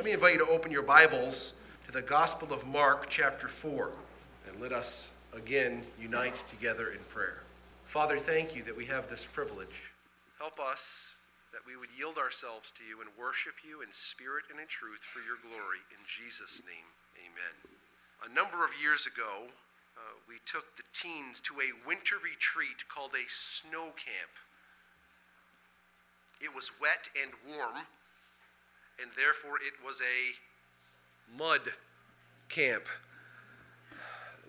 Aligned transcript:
Let 0.00 0.06
me 0.06 0.12
invite 0.12 0.32
you 0.32 0.46
to 0.46 0.50
open 0.50 0.72
your 0.72 0.82
Bibles 0.82 1.52
to 1.84 1.92
the 1.92 2.00
Gospel 2.00 2.54
of 2.54 2.66
Mark, 2.66 3.10
chapter 3.10 3.46
4, 3.46 3.92
and 4.48 4.58
let 4.58 4.72
us 4.72 5.12
again 5.36 5.82
unite 6.00 6.42
together 6.48 6.88
in 6.88 7.00
prayer. 7.10 7.42
Father, 7.84 8.16
thank 8.16 8.56
you 8.56 8.62
that 8.62 8.74
we 8.74 8.86
have 8.86 9.10
this 9.10 9.26
privilege. 9.26 9.92
Help 10.38 10.58
us 10.58 11.16
that 11.52 11.60
we 11.66 11.76
would 11.76 11.90
yield 11.94 12.16
ourselves 12.16 12.70
to 12.70 12.82
you 12.88 13.02
and 13.02 13.10
worship 13.20 13.56
you 13.62 13.82
in 13.82 13.92
spirit 13.92 14.44
and 14.50 14.58
in 14.58 14.66
truth 14.68 15.04
for 15.04 15.18
your 15.20 15.36
glory. 15.42 15.84
In 15.92 16.00
Jesus' 16.08 16.62
name, 16.64 16.88
amen. 17.20 17.52
A 18.24 18.34
number 18.34 18.64
of 18.64 18.70
years 18.80 19.06
ago, 19.06 19.52
uh, 19.98 20.16
we 20.26 20.36
took 20.46 20.76
the 20.76 20.88
teens 20.94 21.42
to 21.42 21.52
a 21.60 21.76
winter 21.86 22.16
retreat 22.24 22.88
called 22.88 23.12
a 23.12 23.28
snow 23.28 23.92
camp. 24.00 24.32
It 26.40 26.54
was 26.54 26.72
wet 26.80 27.10
and 27.20 27.32
warm, 27.44 27.84
and 29.00 29.10
therefore 29.16 29.56
it 29.56 29.84
was 29.84 30.00
a 30.00 31.38
mud 31.38 31.60
camp. 32.48 32.86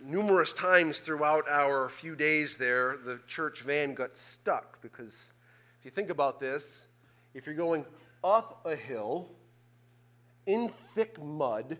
Numerous 0.03 0.53
times 0.53 0.99
throughout 0.99 1.47
our 1.49 1.87
few 1.89 2.15
days 2.15 2.57
there, 2.57 2.97
the 2.97 3.19
church 3.27 3.61
van 3.61 3.93
got 3.93 4.17
stuck 4.17 4.81
because 4.81 5.31
if 5.79 5.85
you 5.85 5.91
think 5.91 6.09
about 6.09 6.39
this, 6.39 6.87
if 7.33 7.45
you're 7.45 7.55
going 7.55 7.85
up 8.23 8.65
a 8.65 8.75
hill 8.75 9.29
in 10.45 10.69
thick 10.95 11.21
mud 11.21 11.77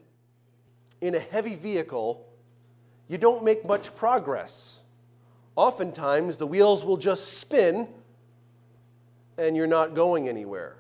in 1.01 1.15
a 1.15 1.19
heavy 1.19 1.55
vehicle, 1.55 2.27
you 3.07 3.17
don't 3.17 3.43
make 3.43 3.65
much 3.65 3.93
progress. 3.95 4.81
Oftentimes, 5.55 6.37
the 6.37 6.47
wheels 6.47 6.85
will 6.85 6.97
just 6.97 7.33
spin 7.39 7.87
and 9.37 9.57
you're 9.57 9.67
not 9.67 9.95
going 9.95 10.29
anywhere. 10.29 10.77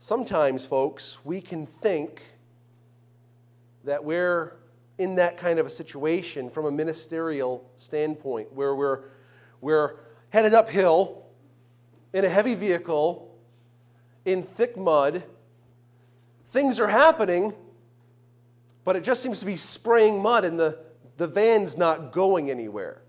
Sometimes, 0.00 0.64
folks, 0.64 1.18
we 1.24 1.40
can 1.40 1.66
think 1.66 2.22
that 3.84 4.04
we're 4.04 4.56
in 4.98 5.16
that 5.16 5.36
kind 5.36 5.58
of 5.58 5.66
a 5.66 5.70
situation 5.70 6.50
from 6.50 6.66
a 6.66 6.70
ministerial 6.70 7.68
standpoint 7.76 8.52
where 8.52 8.74
we're, 8.74 9.04
we're 9.60 9.96
headed 10.30 10.54
uphill 10.54 11.24
in 12.12 12.24
a 12.24 12.28
heavy 12.28 12.54
vehicle 12.54 13.36
in 14.24 14.42
thick 14.42 14.76
mud. 14.76 15.24
Things 16.48 16.78
are 16.78 16.88
happening, 16.88 17.52
but 18.84 18.94
it 18.94 19.02
just 19.02 19.22
seems 19.22 19.40
to 19.40 19.46
be 19.46 19.56
spraying 19.56 20.22
mud 20.22 20.44
and 20.44 20.58
the, 20.58 20.78
the 21.16 21.26
van's 21.26 21.76
not 21.76 22.12
going 22.12 22.50
anywhere. 22.50 23.02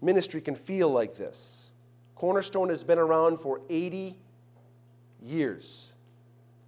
Ministry 0.00 0.40
can 0.40 0.54
feel 0.54 0.88
like 0.88 1.16
this. 1.16 1.70
Cornerstone 2.14 2.68
has 2.68 2.84
been 2.84 2.98
around 2.98 3.40
for 3.40 3.62
80 3.68 4.16
years. 5.22 5.92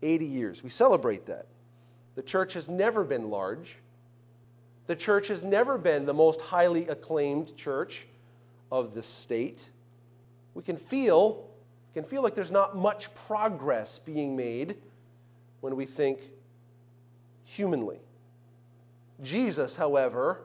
80 0.02 0.24
years. 0.24 0.64
We 0.64 0.70
celebrate 0.70 1.26
that. 1.26 1.46
The 2.14 2.22
church 2.22 2.54
has 2.54 2.68
never 2.68 3.04
been 3.04 3.30
large. 3.30 3.76
The 4.86 4.96
church 4.96 5.28
has 5.28 5.44
never 5.44 5.78
been 5.78 6.06
the 6.06 6.14
most 6.14 6.40
highly 6.40 6.88
acclaimed 6.88 7.56
church 7.56 8.06
of 8.72 8.94
the 8.94 9.02
state. 9.02 9.70
We 10.54 10.62
can 10.62 10.76
feel, 10.76 11.48
can 11.94 12.04
feel 12.04 12.22
like 12.22 12.34
there's 12.34 12.50
not 12.50 12.76
much 12.76 13.14
progress 13.14 13.98
being 13.98 14.36
made 14.36 14.76
when 15.60 15.76
we 15.76 15.84
think 15.84 16.20
humanly. 17.44 18.00
Jesus, 19.22 19.76
however, 19.76 20.42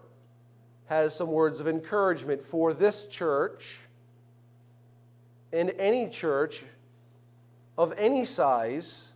has 0.88 1.16
some 1.16 1.32
words 1.32 1.60
of 1.60 1.68
encouragement 1.68 2.44
for 2.44 2.74
this 2.74 3.08
church 3.08 3.80
and 5.52 5.72
any 5.80 6.10
church 6.10 6.64
of 7.78 7.94
any 7.98 8.26
size 8.26 9.14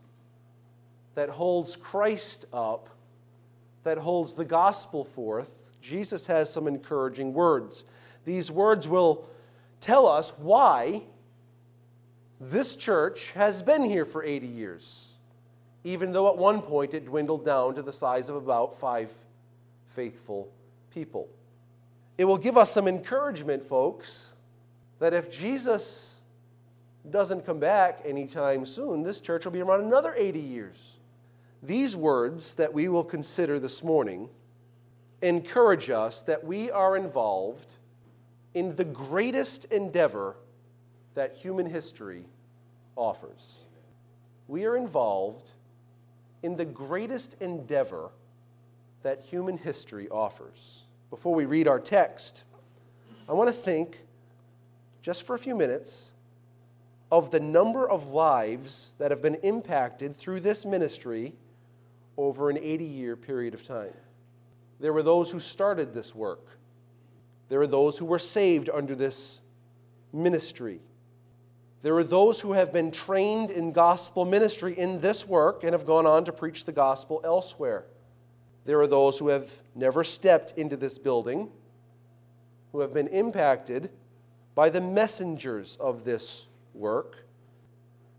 that 1.16 1.30
holds 1.30 1.76
Christ 1.76 2.46
up, 2.54 2.90
that 3.84 3.98
holds 3.98 4.34
the 4.34 4.46
gospel 4.46 5.04
forth. 5.04 5.72
Jesus 5.82 6.26
has 6.28 6.52
some 6.52 6.68
encouraging 6.68 7.34
words. 7.34 7.84
These 8.26 8.52
words 8.52 8.88
will 8.88 9.30
tell 9.80 10.08
us 10.08 10.32
why 10.38 11.04
this 12.40 12.76
church 12.76 13.32
has 13.32 13.62
been 13.62 13.84
here 13.84 14.06
for 14.06 14.24
80 14.24 14.48
years, 14.48 15.18
even 15.84 16.12
though 16.12 16.30
at 16.30 16.38
one 16.38 16.62
point 16.62 16.94
it 16.94 17.06
dwindled 17.06 17.46
down 17.46 17.76
to 17.76 17.82
the 17.82 17.94
size 17.94 18.30
of 18.30 18.36
about 18.36 18.80
five 18.80 19.14
faithful 19.88 20.50
people. 20.92 21.28
It 22.18 22.26
will 22.26 22.38
give 22.38 22.58
us 22.58 22.72
some 22.72 22.88
encouragement, 22.88 23.64
folks, 23.64 24.34
that 25.00 25.14
if 25.14 25.32
Jesus 25.32 26.19
doesn't 27.10 27.46
come 27.46 27.60
back 27.60 28.02
anytime 28.06 28.66
soon, 28.66 29.04
this 29.04 29.22
church 29.22 29.46
will 29.46 29.52
be 29.52 29.62
around 29.62 29.84
another 29.84 30.14
80 30.18 30.40
years. 30.40 30.98
These 31.64 31.96
words 31.96 32.56
that 32.56 32.74
we 32.74 32.88
will 32.88 33.04
consider 33.04 33.60
this 33.60 33.84
morning 33.84 34.30
encourage 35.22 35.90
us 35.90 36.22
that 36.24 36.44
we 36.44 36.72
are 36.72 36.96
involved 36.96 37.76
in 38.54 38.76
the 38.76 38.86
greatest 38.86 39.66
endeavor 39.66 40.36
that 41.16 41.36
human 41.36 41.66
history 41.66 42.26
offers. 42.96 43.68
We 44.48 44.66
are 44.66 44.78
involved 44.78 45.52
in 46.44 46.56
the 46.56 46.66
greatest 46.66 47.36
endeavor 47.42 48.12
that 49.04 49.22
human 49.22 49.58
history 49.58 50.08
offers. 50.10 50.84
Before 51.10 51.34
we 51.34 51.46
read 51.46 51.68
our 51.68 51.80
text, 51.80 52.44
I 53.28 53.34
want 53.34 53.48
to 53.48 53.54
think 53.54 54.00
just 55.02 55.24
for 55.24 55.36
a 55.36 55.40
few 55.40 55.56
minutes 55.56 56.12
of 57.12 57.32
the 57.32 57.40
number 57.40 57.90
of 57.90 58.10
lives 58.10 58.94
that 59.00 59.12
have 59.12 59.22
been 59.22 59.36
impacted 59.36 60.16
through 60.16 60.40
this 60.40 60.66
ministry 60.66 61.34
over 62.18 62.50
an 62.50 62.58
80 62.58 62.86
year 62.86 63.16
period 63.16 63.54
of 63.54 63.64
time. 63.64 63.94
There 64.80 64.94
were 64.94 65.04
those 65.04 65.32
who 65.32 65.40
started 65.40 65.94
this 65.94 66.14
work, 66.14 66.46
there 67.50 67.60
were 67.60 67.68
those 67.68 67.98
who 67.98 68.06
were 68.06 68.20
saved 68.20 68.70
under 68.72 68.96
this 68.96 69.42
ministry. 70.14 70.80
There 71.82 71.96
are 71.96 72.04
those 72.04 72.42
who 72.42 72.52
have 72.54 72.74
been 72.74 72.92
trained 72.92 73.52
in 73.52 73.72
gospel 73.72 74.26
ministry 74.26 74.78
in 74.78 75.00
this 75.00 75.26
work 75.26 75.64
and 75.64 75.72
have 75.72 75.86
gone 75.86 76.06
on 76.06 76.26
to 76.26 76.34
preach 76.34 76.66
the 76.66 76.74
gospel 76.74 77.22
elsewhere. 77.24 77.86
There 78.66 78.82
are 78.82 78.88
those 78.88 79.18
who 79.18 79.30
have 79.30 79.50
never 79.76 80.04
stepped 80.04 80.52
into 80.58 80.76
this 80.76 80.98
building, 80.98 81.50
who 82.74 82.82
have 82.82 82.94
been 82.94 83.08
impacted 83.08 83.90
by 84.56 84.70
the 84.70 84.82
messengers 84.82 85.78
of 85.78 86.04
this 86.04 86.48
work, 86.74 87.26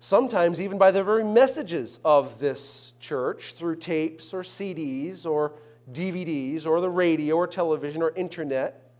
sometimes 0.01 0.61
even 0.61 0.79
by 0.79 0.91
the 0.91 1.03
very 1.05 1.25
messages 1.25 2.01
of 2.05 2.39
this 2.39 2.95
church 3.01 3.53
through 3.53 3.77
tapes 3.77 4.33
or 4.33 4.43
CDs 4.43 5.27
or 5.27 5.53
DVDs 5.93 6.67
or 6.67 6.81
the 6.81 6.91
radio 6.91 7.37
or 7.37 7.47
television 7.47 8.03
or 8.03 8.13
internet, 8.17 8.91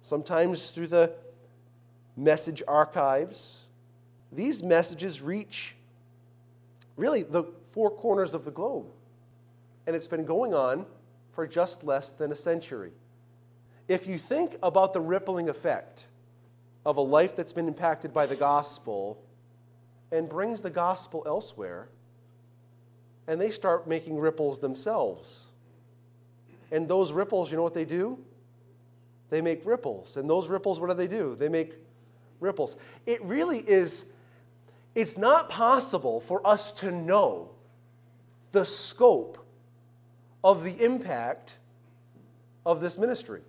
sometimes 0.00 0.70
through 0.70 0.86
the 0.88 1.12
message 2.16 2.62
archives. 2.66 3.64
These 4.32 4.62
messages 4.62 5.20
reach 5.20 5.76
really 6.96 7.22
the 7.22 7.44
four 7.68 7.90
corners 7.90 8.34
of 8.34 8.44
the 8.44 8.50
globe 8.50 8.86
and 9.86 9.94
it's 9.94 10.08
been 10.08 10.24
going 10.24 10.54
on 10.54 10.86
for 11.32 11.46
just 11.46 11.84
less 11.84 12.12
than 12.12 12.32
a 12.32 12.36
century. 12.36 12.92
If 13.88 14.06
you 14.06 14.18
think 14.18 14.56
about 14.62 14.92
the 14.92 15.00
rippling 15.00 15.48
effect 15.48 16.06
of 16.86 16.98
a 16.98 17.02
life 17.02 17.34
that's 17.34 17.52
been 17.52 17.66
impacted 17.66 18.14
by 18.14 18.26
the 18.26 18.36
gospel 18.36 19.20
and 20.12 20.28
brings 20.28 20.60
the 20.60 20.70
gospel 20.70 21.24
elsewhere, 21.26 21.88
and 23.26 23.40
they 23.40 23.50
start 23.50 23.88
making 23.88 24.16
ripples 24.16 24.60
themselves. 24.60 25.48
And 26.70 26.86
those 26.86 27.12
ripples, 27.12 27.50
you 27.50 27.56
know 27.56 27.64
what 27.64 27.74
they 27.74 27.84
do? 27.84 28.20
They 29.30 29.40
make 29.40 29.66
ripples. 29.66 30.16
And 30.16 30.30
those 30.30 30.48
ripples, 30.48 30.78
what 30.78 30.88
do 30.88 30.94
they 30.94 31.08
do? 31.08 31.34
They 31.34 31.48
make 31.48 31.74
ripples. 32.38 32.76
It 33.04 33.20
really 33.24 33.58
is, 33.58 34.04
it's 34.94 35.18
not 35.18 35.48
possible 35.48 36.20
for 36.20 36.46
us 36.46 36.70
to 36.72 36.92
know 36.92 37.50
the 38.52 38.64
scope 38.64 39.44
of 40.44 40.62
the 40.62 40.84
impact 40.84 41.56
of 42.64 42.80
this 42.80 42.96
ministry. 42.96 43.40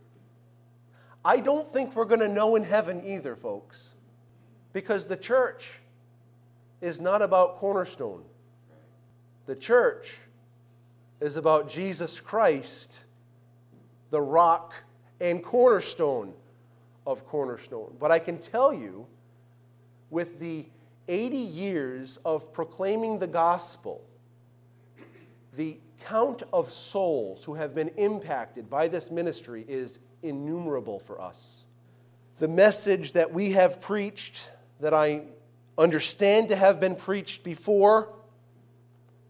I 1.28 1.42
don't 1.42 1.68
think 1.68 1.94
we're 1.94 2.06
going 2.06 2.22
to 2.22 2.30
know 2.30 2.56
in 2.56 2.64
heaven 2.64 3.02
either, 3.04 3.36
folks, 3.36 3.90
because 4.72 5.08
the 5.08 5.18
church 5.18 5.74
is 6.80 7.02
not 7.02 7.22
about 7.22 7.58
cornerstone. 7.58 8.24
The 9.46 9.58
church 9.58 10.16
is 11.20 11.36
about 11.36 11.70
Jesus 11.70 12.22
Christ, 12.22 13.02
the 14.10 14.22
rock 14.22 14.74
and 15.20 15.44
cornerstone 15.44 16.32
of 17.06 17.28
cornerstone. 17.28 17.98
But 18.00 18.10
I 18.10 18.20
can 18.20 18.38
tell 18.38 18.74
you, 18.74 19.06
with 20.10 20.40
the 20.40 20.66
80 21.10 21.36
years 21.36 22.20
of 22.24 22.54
proclaiming 22.54 23.20
the 23.20 23.28
gospel, 23.28 24.02
the 25.58 25.78
count 26.06 26.44
of 26.54 26.72
souls 26.72 27.44
who 27.44 27.56
have 27.56 27.74
been 27.74 27.90
impacted 27.98 28.70
by 28.70 28.88
this 28.88 29.12
ministry 29.12 29.66
is 29.68 30.00
innumerable 30.22 31.00
for 31.00 31.20
us. 31.20 31.66
The 32.40 32.48
message 32.48 33.14
that 33.14 33.34
we 33.34 33.52
have 33.52 33.82
preached, 33.82 34.50
that 34.80 34.94
I 34.94 35.24
understand 35.78 36.50
to 36.50 36.56
have 36.56 36.80
been 36.80 36.96
preached 36.96 37.44
before, 37.44 38.14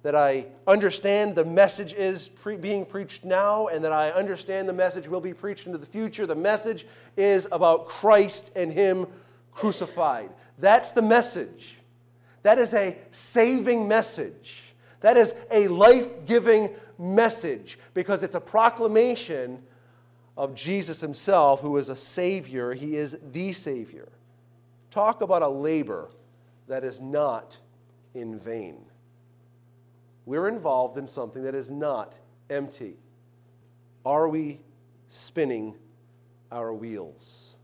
that 0.03 0.15
I 0.15 0.47
understand 0.68 1.35
the 1.35 1.45
message 1.45 1.94
is 1.94 2.27
pre- 2.27 2.57
being 2.57 2.85
preached 2.85 3.23
now, 3.23 3.68
and 3.68 3.83
that 3.85 3.94
I 3.94 4.12
understand 4.12 4.68
the 4.68 4.73
message 4.73 5.07
will 5.07 5.21
be 5.21 5.33
preached 5.33 5.65
into 5.65 5.77
the 5.77 5.85
future. 5.85 6.25
The 6.25 6.35
message 6.35 6.85
is 7.15 7.47
about 7.53 7.88
Christ 7.88 8.51
and 8.56 8.71
Him 8.71 9.07
crucified. 9.53 10.30
That's 10.59 10.91
the 10.91 11.01
message. 11.01 11.77
That 12.44 12.59
is 12.59 12.73
a 12.73 12.97
saving 13.12 13.88
message. 13.88 14.66
That 15.07 15.18
is 15.18 15.33
a 15.50 15.68
life 15.69 16.25
giving 16.25 16.69
message 17.00 17.80
because 17.94 18.24
it's 18.24 18.36
a 18.36 18.42
proclamation 18.42 19.63
of 20.36 20.54
Jesus 20.54 21.00
Himself, 21.00 21.62
who 21.62 21.77
is 21.77 21.89
a 21.89 21.95
Savior. 21.95 22.74
He 22.74 22.98
is 22.98 23.18
the 23.31 23.54
Savior. 23.54 24.09
Talk 24.92 25.21
about 25.21 25.44
a 25.44 25.48
labor 25.48 26.09
that 26.68 26.83
is 26.83 27.00
not 27.00 27.57
in 28.13 28.38
vain 28.39 28.88
we're 30.27 30.50
involved 30.50 30.98
in 30.98 31.07
something 31.07 31.42
that 31.44 31.56
is 31.56 31.71
not 31.71 32.18
empty. 32.50 32.98
Are 34.06 34.27
we 34.27 34.59
spinning 35.07 35.74
our 36.51 36.74
wheels? 36.74 37.56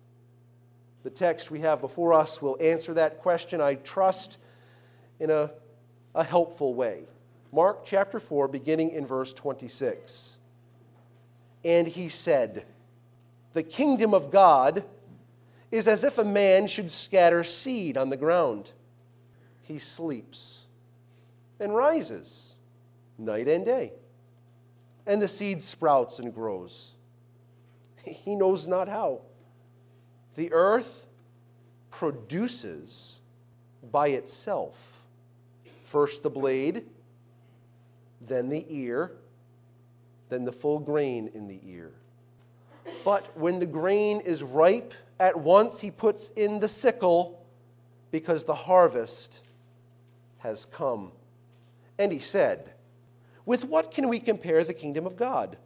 The 1.03 1.09
text 1.09 1.51
we 1.51 1.59
have 1.59 1.81
before 1.81 2.13
us 2.13 2.41
will 2.41 2.55
answer 2.61 2.93
that 2.93 3.19
question, 3.19 3.59
I 3.59 3.75
trust, 3.75 4.37
in 5.19 5.29
a, 5.29 5.51
a 6.15 6.23
helpful 6.23 6.73
way. 6.73 7.03
Mark 7.53 7.85
chapter 7.85 8.19
4, 8.19 8.47
beginning 8.47 8.89
in 8.89 9.05
verse 9.05 9.31
26. 9.31 10.37
And 11.63 11.87
he 11.87 12.09
said, 12.09 12.65
The 13.53 13.61
kingdom 13.61 14.15
of 14.15 14.31
God 14.31 14.83
is 15.69 15.87
as 15.87 16.03
if 16.03 16.17
a 16.17 16.25
man 16.25 16.65
should 16.65 16.89
scatter 16.89 17.43
seed 17.43 17.95
on 17.95 18.09
the 18.09 18.17
ground. 18.17 18.71
He 19.61 19.77
sleeps 19.77 20.65
and 21.59 21.75
rises 21.75 22.55
night 23.19 23.47
and 23.47 23.63
day. 23.63 23.93
And 25.05 25.21
the 25.21 25.27
seed 25.27 25.61
sprouts 25.61 26.17
and 26.17 26.33
grows. 26.33 26.93
He 28.03 28.35
knows 28.35 28.67
not 28.67 28.87
how. 28.87 29.21
The 30.33 30.51
earth 30.53 31.05
produces 31.91 33.19
by 33.91 34.07
itself 34.07 35.03
first 35.83 36.23
the 36.23 36.29
blade, 36.31 36.85
then 38.27 38.49
the 38.49 38.65
ear, 38.69 39.11
then 40.29 40.45
the 40.45 40.51
full 40.51 40.79
grain 40.79 41.29
in 41.33 41.47
the 41.47 41.59
ear. 41.65 41.91
But 43.05 43.37
when 43.37 43.59
the 43.59 43.65
grain 43.65 44.21
is 44.21 44.43
ripe, 44.43 44.93
at 45.19 45.39
once 45.39 45.79
he 45.79 45.91
puts 45.91 46.29
in 46.35 46.59
the 46.59 46.69
sickle 46.69 47.45
because 48.11 48.43
the 48.43 48.55
harvest 48.55 49.41
has 50.39 50.65
come. 50.65 51.11
And 51.97 52.11
he 52.11 52.19
said, 52.19 52.73
with 53.45 53.65
what 53.65 53.91
can 53.91 54.09
we 54.09 54.19
compare 54.19 54.63
the 54.63 54.73
kingdom 54.73 55.05
of 55.05 55.15
God? 55.15 55.57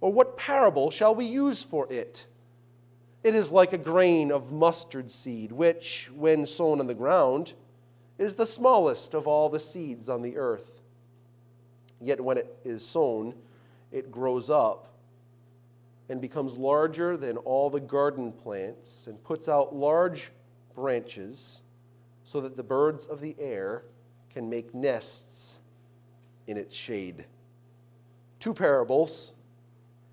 Or 0.00 0.12
what 0.12 0.36
parable 0.36 0.90
shall 0.90 1.14
we 1.14 1.24
use 1.24 1.62
for 1.62 1.90
it? 1.90 2.26
It 3.24 3.34
is 3.34 3.50
like 3.50 3.72
a 3.72 3.78
grain 3.78 4.30
of 4.30 4.52
mustard 4.52 5.10
seed, 5.10 5.50
which, 5.50 6.10
when 6.14 6.46
sown 6.46 6.80
on 6.80 6.86
the 6.86 6.94
ground, 6.94 7.54
is 8.16 8.34
the 8.34 8.46
smallest 8.46 9.14
of 9.14 9.26
all 9.26 9.48
the 9.48 9.60
seeds 9.60 10.08
on 10.08 10.22
the 10.22 10.36
earth. 10.36 10.80
Yet 12.00 12.20
when 12.20 12.38
it 12.38 12.56
is 12.64 12.86
sown, 12.86 13.34
it 13.90 14.10
grows 14.10 14.50
up 14.50 14.88
and 16.08 16.20
becomes 16.20 16.56
larger 16.56 17.16
than 17.16 17.36
all 17.38 17.70
the 17.70 17.80
garden 17.80 18.32
plants 18.32 19.06
and 19.06 19.22
puts 19.24 19.48
out 19.48 19.74
large 19.74 20.30
branches 20.74 21.60
so 22.22 22.40
that 22.40 22.56
the 22.56 22.62
birds 22.62 23.06
of 23.06 23.20
the 23.20 23.34
air 23.38 23.82
can 24.30 24.48
make 24.48 24.74
nests 24.74 25.58
in 26.46 26.56
its 26.56 26.74
shade. 26.74 27.24
Two 28.40 28.54
parables. 28.54 29.32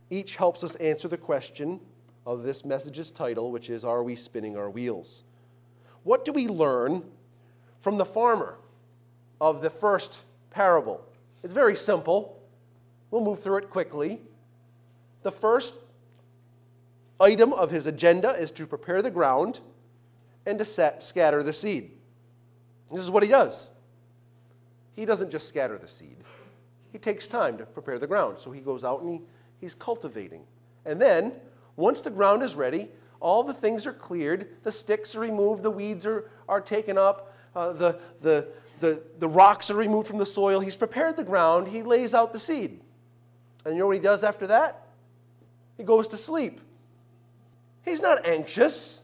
Each 0.09 0.35
helps 0.35 0.63
us 0.63 0.75
answer 0.75 1.07
the 1.07 1.17
question 1.17 1.79
of 2.25 2.43
this 2.43 2.65
message's 2.65 3.11
title, 3.11 3.51
which 3.51 3.69
is 3.69 3.85
Are 3.85 4.03
We 4.03 4.15
Spinning 4.15 4.57
Our 4.57 4.69
Wheels? 4.69 5.23
What 6.03 6.25
do 6.25 6.31
we 6.31 6.47
learn 6.47 7.03
from 7.79 7.97
the 7.97 8.05
farmer 8.05 8.57
of 9.39 9.61
the 9.61 9.69
first 9.69 10.21
parable? 10.49 11.03
It's 11.45 11.53
very 11.53 11.75
simple. 11.75 12.41
We'll 13.11 13.23
move 13.23 13.39
through 13.39 13.57
it 13.57 13.69
quickly. 13.69 14.19
The 15.21 15.31
first 15.31 15.75
item 17.19 17.53
of 17.53 17.69
his 17.69 17.85
agenda 17.85 18.31
is 18.31 18.49
to 18.53 18.65
prepare 18.65 19.03
the 19.03 19.11
ground 19.11 19.59
and 20.47 20.57
to 20.57 20.65
set, 20.65 21.03
scatter 21.03 21.43
the 21.43 21.53
seed. 21.53 21.91
This 22.91 23.01
is 23.01 23.11
what 23.11 23.21
he 23.21 23.29
does. 23.29 23.69
He 24.95 25.05
doesn't 25.05 25.29
just 25.29 25.47
scatter 25.47 25.77
the 25.77 25.87
seed, 25.87 26.17
he 26.91 26.97
takes 26.97 27.27
time 27.27 27.59
to 27.59 27.65
prepare 27.67 27.99
the 27.99 28.07
ground. 28.07 28.39
So 28.39 28.51
he 28.51 28.59
goes 28.59 28.83
out 28.83 29.03
and 29.03 29.11
he, 29.11 29.21
he's 29.61 29.75
cultivating. 29.75 30.41
And 30.83 30.99
then, 30.99 31.31
once 31.75 32.01
the 32.01 32.09
ground 32.09 32.41
is 32.41 32.55
ready, 32.55 32.89
all 33.19 33.43
the 33.43 33.53
things 33.53 33.85
are 33.85 33.93
cleared, 33.93 34.47
the 34.63 34.71
sticks 34.71 35.15
are 35.15 35.19
removed, 35.19 35.61
the 35.61 35.69
weeds 35.69 36.07
are, 36.07 36.27
are 36.49 36.59
taken 36.59 36.97
up, 36.97 37.35
uh, 37.55 37.71
the, 37.71 37.99
the, 38.21 38.47
the, 38.79 39.03
the 39.19 39.27
rocks 39.27 39.69
are 39.69 39.75
removed 39.75 40.07
from 40.07 40.17
the 40.17 40.25
soil. 40.25 40.59
He's 40.59 40.77
prepared 40.77 41.15
the 41.15 41.23
ground, 41.23 41.67
he 41.67 41.83
lays 41.83 42.13
out 42.13 42.33
the 42.33 42.39
seed. 42.39 42.79
And 43.65 43.73
you 43.73 43.79
know 43.79 43.87
what 43.87 43.95
he 43.95 44.01
does 44.01 44.23
after 44.23 44.47
that? 44.47 44.87
He 45.77 45.83
goes 45.83 46.07
to 46.09 46.17
sleep. 46.17 46.61
He's 47.83 48.01
not 48.01 48.25
anxious. 48.25 49.01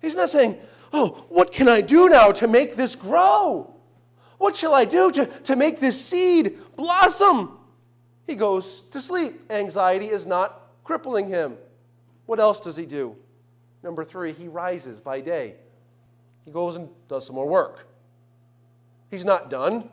He's 0.00 0.16
not 0.16 0.30
saying, 0.30 0.58
Oh, 0.92 1.24
what 1.28 1.52
can 1.52 1.68
I 1.68 1.80
do 1.80 2.08
now 2.08 2.32
to 2.32 2.48
make 2.48 2.76
this 2.76 2.94
grow? 2.94 3.74
What 4.38 4.56
shall 4.56 4.74
I 4.74 4.84
do 4.84 5.10
to, 5.12 5.26
to 5.26 5.56
make 5.56 5.80
this 5.80 6.02
seed 6.02 6.58
blossom? 6.76 7.58
He 8.26 8.34
goes 8.34 8.84
to 8.84 9.00
sleep. 9.00 9.40
Anxiety 9.50 10.06
is 10.06 10.26
not 10.26 10.62
crippling 10.84 11.28
him. 11.28 11.56
What 12.26 12.40
else 12.40 12.60
does 12.60 12.76
he 12.76 12.86
do? 12.86 13.16
Number 13.82 14.04
three, 14.04 14.32
he 14.32 14.48
rises 14.48 15.00
by 15.00 15.20
day. 15.20 15.56
He 16.44 16.50
goes 16.50 16.76
and 16.76 16.88
does 17.08 17.26
some 17.26 17.36
more 17.36 17.48
work. 17.48 17.87
He's 19.10 19.24
not 19.24 19.50
done. 19.50 19.88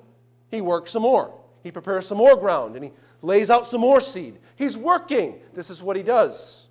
He 0.51 0.61
works 0.61 0.91
some 0.91 1.03
more. 1.03 1.33
He 1.63 1.71
prepares 1.71 2.07
some 2.07 2.17
more 2.17 2.35
ground 2.35 2.75
and 2.75 2.85
he 2.85 2.91
lays 3.21 3.49
out 3.49 3.67
some 3.67 3.81
more 3.81 3.99
seed. 3.99 4.37
He's 4.55 4.77
working. 4.77 5.39
This 5.53 5.69
is 5.69 5.81
what 5.81 5.97
he 5.97 6.03
does. 6.03 6.67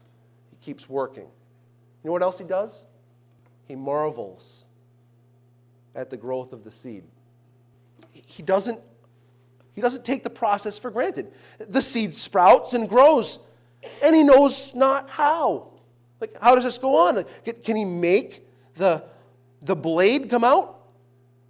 He 0.50 0.56
keeps 0.64 0.88
working. 0.88 1.24
You 1.24 2.08
know 2.08 2.12
what 2.12 2.22
else 2.22 2.38
he 2.38 2.44
does? 2.44 2.86
He 3.66 3.74
marvels 3.74 4.64
at 5.94 6.10
the 6.10 6.16
growth 6.16 6.52
of 6.52 6.64
the 6.64 6.70
seed 6.70 7.04
he 8.26 8.42
doesn't 8.42 8.80
he 9.74 9.80
doesn't 9.80 10.04
take 10.04 10.22
the 10.22 10.30
process 10.30 10.78
for 10.78 10.88
granted. 10.88 11.32
The 11.58 11.82
seed 11.82 12.14
sprouts 12.14 12.74
and 12.74 12.88
grows, 12.88 13.40
and 14.00 14.14
he 14.14 14.22
knows 14.22 14.72
not 14.72 15.10
how. 15.10 15.72
Like, 16.20 16.40
how 16.40 16.54
does 16.54 16.62
this 16.62 16.78
go 16.78 16.94
on? 17.08 17.24
Can 17.64 17.74
he 17.74 17.84
make 17.84 18.46
the, 18.76 19.02
the 19.62 19.74
blade 19.74 20.30
come 20.30 20.44
out? 20.44 20.73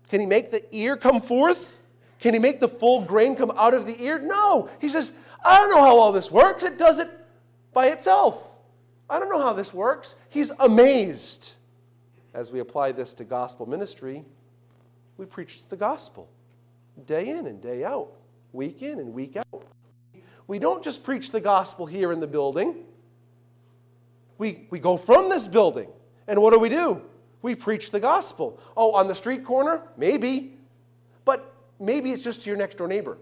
Can 0.08 0.20
he 0.20 0.26
make 0.26 0.50
the 0.50 0.64
ear 0.74 0.96
come 0.96 1.20
forth? 1.20 1.78
Can 2.20 2.34
he 2.34 2.40
make 2.40 2.60
the 2.60 2.68
full 2.68 3.02
grain 3.02 3.34
come 3.36 3.52
out 3.56 3.74
of 3.74 3.86
the 3.86 4.02
ear? 4.02 4.18
No. 4.18 4.68
He 4.80 4.88
says, 4.88 5.12
I 5.44 5.58
don't 5.58 5.70
know 5.70 5.82
how 5.82 5.98
all 5.98 6.12
this 6.12 6.30
works. 6.30 6.62
It 6.62 6.78
does 6.78 6.98
it 6.98 7.10
by 7.72 7.88
itself. 7.88 8.52
I 9.10 9.18
don't 9.18 9.28
know 9.28 9.42
how 9.42 9.52
this 9.52 9.74
works. 9.74 10.14
He's 10.30 10.50
amazed. 10.60 11.54
As 12.32 12.50
we 12.50 12.60
apply 12.60 12.92
this 12.92 13.14
to 13.14 13.24
gospel 13.24 13.66
ministry, 13.66 14.24
we 15.16 15.26
preach 15.26 15.68
the 15.68 15.76
gospel 15.76 16.28
day 17.06 17.28
in 17.28 17.46
and 17.46 17.60
day 17.60 17.84
out, 17.84 18.12
week 18.52 18.82
in 18.82 18.98
and 18.98 19.12
week 19.12 19.36
out. 19.36 19.66
We 20.46 20.58
don't 20.58 20.82
just 20.82 21.02
preach 21.02 21.30
the 21.30 21.40
gospel 21.40 21.86
here 21.86 22.12
in 22.12 22.20
the 22.20 22.26
building. 22.26 22.84
We, 24.38 24.66
we 24.70 24.78
go 24.78 24.96
from 24.96 25.28
this 25.28 25.46
building, 25.46 25.88
and 26.26 26.40
what 26.40 26.52
do 26.52 26.58
we 26.58 26.68
do? 26.68 27.02
We 27.44 27.54
preach 27.54 27.90
the 27.90 28.00
gospel. 28.00 28.58
Oh, 28.74 28.92
on 28.92 29.06
the 29.06 29.14
street 29.14 29.44
corner? 29.44 29.82
Maybe. 29.98 30.56
But 31.26 31.52
maybe 31.78 32.10
it's 32.10 32.22
just 32.22 32.40
to 32.40 32.48
your 32.48 32.56
next 32.56 32.78
door 32.78 32.88
neighbor. 32.88 33.18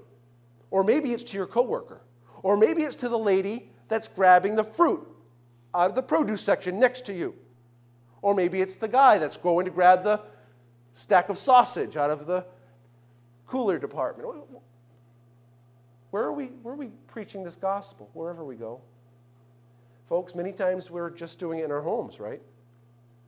Or 0.70 0.84
maybe 0.84 1.10
it's 1.12 1.24
to 1.24 1.36
your 1.36 1.48
coworker. 1.48 2.02
Or 2.44 2.56
maybe 2.56 2.84
it's 2.84 2.94
to 2.96 3.08
the 3.08 3.18
lady 3.18 3.72
that's 3.88 4.06
grabbing 4.06 4.54
the 4.54 4.62
fruit 4.62 5.04
out 5.74 5.90
of 5.90 5.96
the 5.96 6.04
produce 6.04 6.40
section 6.40 6.78
next 6.78 7.04
to 7.06 7.12
you. 7.12 7.34
Or 8.22 8.32
maybe 8.32 8.60
it's 8.60 8.76
the 8.76 8.86
guy 8.86 9.18
that's 9.18 9.36
going 9.36 9.64
to 9.64 9.72
grab 9.72 10.04
the 10.04 10.20
stack 10.94 11.28
of 11.28 11.36
sausage 11.36 11.96
out 11.96 12.10
of 12.10 12.24
the 12.24 12.46
cooler 13.48 13.76
department. 13.76 14.28
Where 16.12 16.22
are 16.22 16.32
we, 16.32 16.46
where 16.62 16.74
are 16.74 16.76
we 16.76 16.90
preaching 17.08 17.42
this 17.42 17.56
gospel? 17.56 18.08
Wherever 18.12 18.44
we 18.44 18.54
go. 18.54 18.82
Folks, 20.08 20.36
many 20.36 20.52
times 20.52 20.92
we're 20.92 21.10
just 21.10 21.40
doing 21.40 21.58
it 21.58 21.64
in 21.64 21.72
our 21.72 21.82
homes, 21.82 22.20
right? 22.20 22.40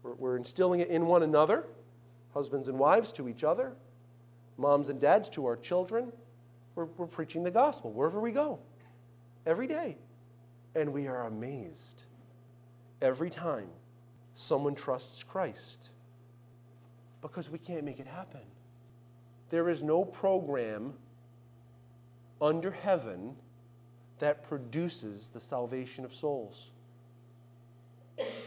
We're, 0.04 0.36
instilling 0.36 0.80
it 0.80 0.88
in 0.88 1.06
one 1.06 1.22
another, 1.22 1.64
husbands 2.34 2.68
and 2.68 2.78
wives 2.78 3.10
to 3.12 3.28
each 3.28 3.42
other, 3.42 3.72
moms 4.58 4.90
and 4.90 5.00
dads 5.00 5.30
to 5.30 5.46
our 5.46 5.56
children. 5.56 6.12
We're, 6.74 6.84
we're 6.84 7.06
preaching 7.06 7.42
the 7.42 7.50
gospel 7.50 7.90
wherever 7.90 8.20
we 8.20 8.30
go, 8.30 8.58
every 9.46 9.66
day. 9.66 9.96
And 10.74 10.92
we 10.92 11.06
are 11.06 11.26
amazed 11.26 12.02
every 13.00 13.30
time 13.30 13.68
someone 14.34 14.74
trusts 14.74 15.22
Christ 15.22 15.90
because 17.22 17.48
we 17.48 17.58
can't 17.58 17.84
make 17.84 17.98
it 17.98 18.06
happen. 18.06 18.40
There 19.48 19.68
is 19.68 19.82
no 19.82 20.04
program 20.04 20.92
under 22.42 22.70
heaven 22.70 23.36
that 24.18 24.42
produces 24.42 25.30
the 25.30 25.40
salvation 25.40 26.04
of 26.04 26.12
souls. 26.12 26.70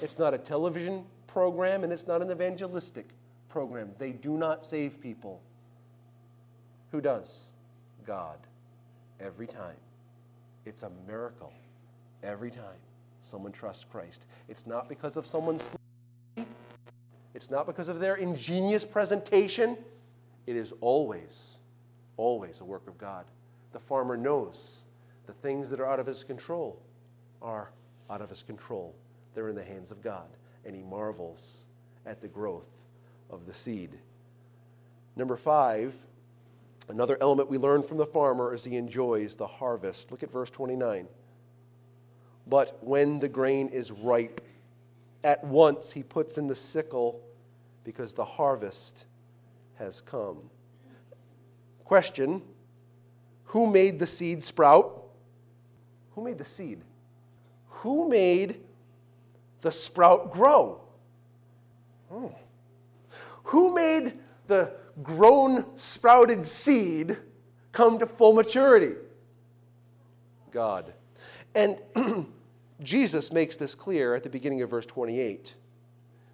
It's 0.02 0.20
not 0.20 0.34
a 0.34 0.38
television 0.38 1.06
program 1.28 1.84
and 1.84 1.94
it's 1.94 2.08
not 2.08 2.22
an 2.22 2.32
evangelistic 2.32 3.10
program. 3.50 3.92
They 3.98 4.12
do 4.12 4.38
not 4.38 4.66
save 4.66 5.02
people. 5.02 5.42
Who 6.92 7.02
does? 7.02 7.46
God. 8.06 8.40
Every 9.20 9.48
time. 9.48 9.76
It's 10.66 10.84
a 10.84 10.92
miracle. 11.08 11.54
Every 12.24 12.52
time 12.52 12.80
someone 13.22 13.52
trusts 13.52 13.86
Christ. 13.92 14.26
It's 14.48 14.66
not 14.66 14.90
because 14.90 15.18
of 15.18 15.28
someone's 15.28 15.72
it's 17.34 17.52
not 17.52 17.68
because 17.68 17.88
of 17.88 18.00
their 18.00 18.16
ingenious 18.16 18.84
presentation. 18.84 19.78
It 20.48 20.56
is 20.56 20.74
always, 20.82 21.58
always 22.16 22.62
a 22.62 22.66
work 22.66 22.88
of 22.88 22.98
God. 22.98 23.26
The 23.74 23.80
farmer 23.80 24.18
knows 24.18 24.86
the 25.28 25.34
things 25.34 25.70
that 25.70 25.80
are 25.80 25.86
out 25.86 26.00
of 26.00 26.08
his 26.08 26.24
control 26.24 26.82
are 27.44 27.70
out 28.10 28.22
of 28.22 28.30
his 28.30 28.42
control. 28.42 28.96
They're 29.36 29.50
in 29.50 29.56
the 29.56 29.64
hands 29.64 29.92
of 29.92 30.02
God. 30.02 30.26
And 30.68 30.76
he 30.76 30.84
marvels 30.84 31.64
at 32.06 32.22
the 32.22 32.28
growth 32.28 32.70
of 33.32 33.48
the 33.48 33.54
seed. 33.54 33.90
Number 35.16 35.36
five, 35.36 35.96
another 36.90 37.18
element 37.22 37.50
we 37.50 37.58
learn 37.58 37.82
from 37.82 37.98
the 37.98 38.06
farmer 38.06 38.54
is 38.54 38.64
he 38.64 38.76
enjoys 38.76 39.36
the 39.36 39.48
harvest. 39.48 40.12
Look 40.12 40.22
at 40.22 40.32
verse 40.32 40.52
29. 40.52 41.08
But 42.46 42.78
when 42.82 43.20
the 43.20 43.28
grain 43.28 43.70
is 43.70 43.92
ripe, 43.92 44.42
at 45.24 45.44
once 45.44 45.92
he 45.92 46.04
puts 46.04 46.38
in 46.38 46.48
the 46.48 46.56
sickle 46.56 47.22
because 47.84 48.14
the 48.14 48.26
harvest 48.26 49.06
has 49.76 50.02
come. 50.02 50.38
Question 51.84 52.42
Who 53.46 53.68
made 53.68 54.00
the 54.00 54.08
seed 54.08 54.44
sprout? 54.44 55.04
Who 56.12 56.24
made 56.24 56.38
the 56.38 56.46
seed? 56.46 56.82
Who 57.70 58.08
made 58.08 58.62
the 59.62 59.72
sprout 59.72 60.32
grow? 60.32 60.82
Oh. 62.12 62.34
Who 63.44 63.74
made 63.74 64.14
the 64.48 64.74
grown, 65.04 65.66
sprouted 65.78 66.46
seed 66.46 67.18
come 67.72 68.00
to 68.00 68.06
full 68.06 68.34
maturity? 68.34 68.96
God. 70.52 70.94
And 71.56 71.78
Jesus 72.84 73.32
makes 73.32 73.58
this 73.58 73.76
clear 73.76 74.16
at 74.16 74.24
the 74.24 74.30
beginning 74.30 74.62
of 74.62 74.70
verse 74.70 74.86
28. 74.86 75.56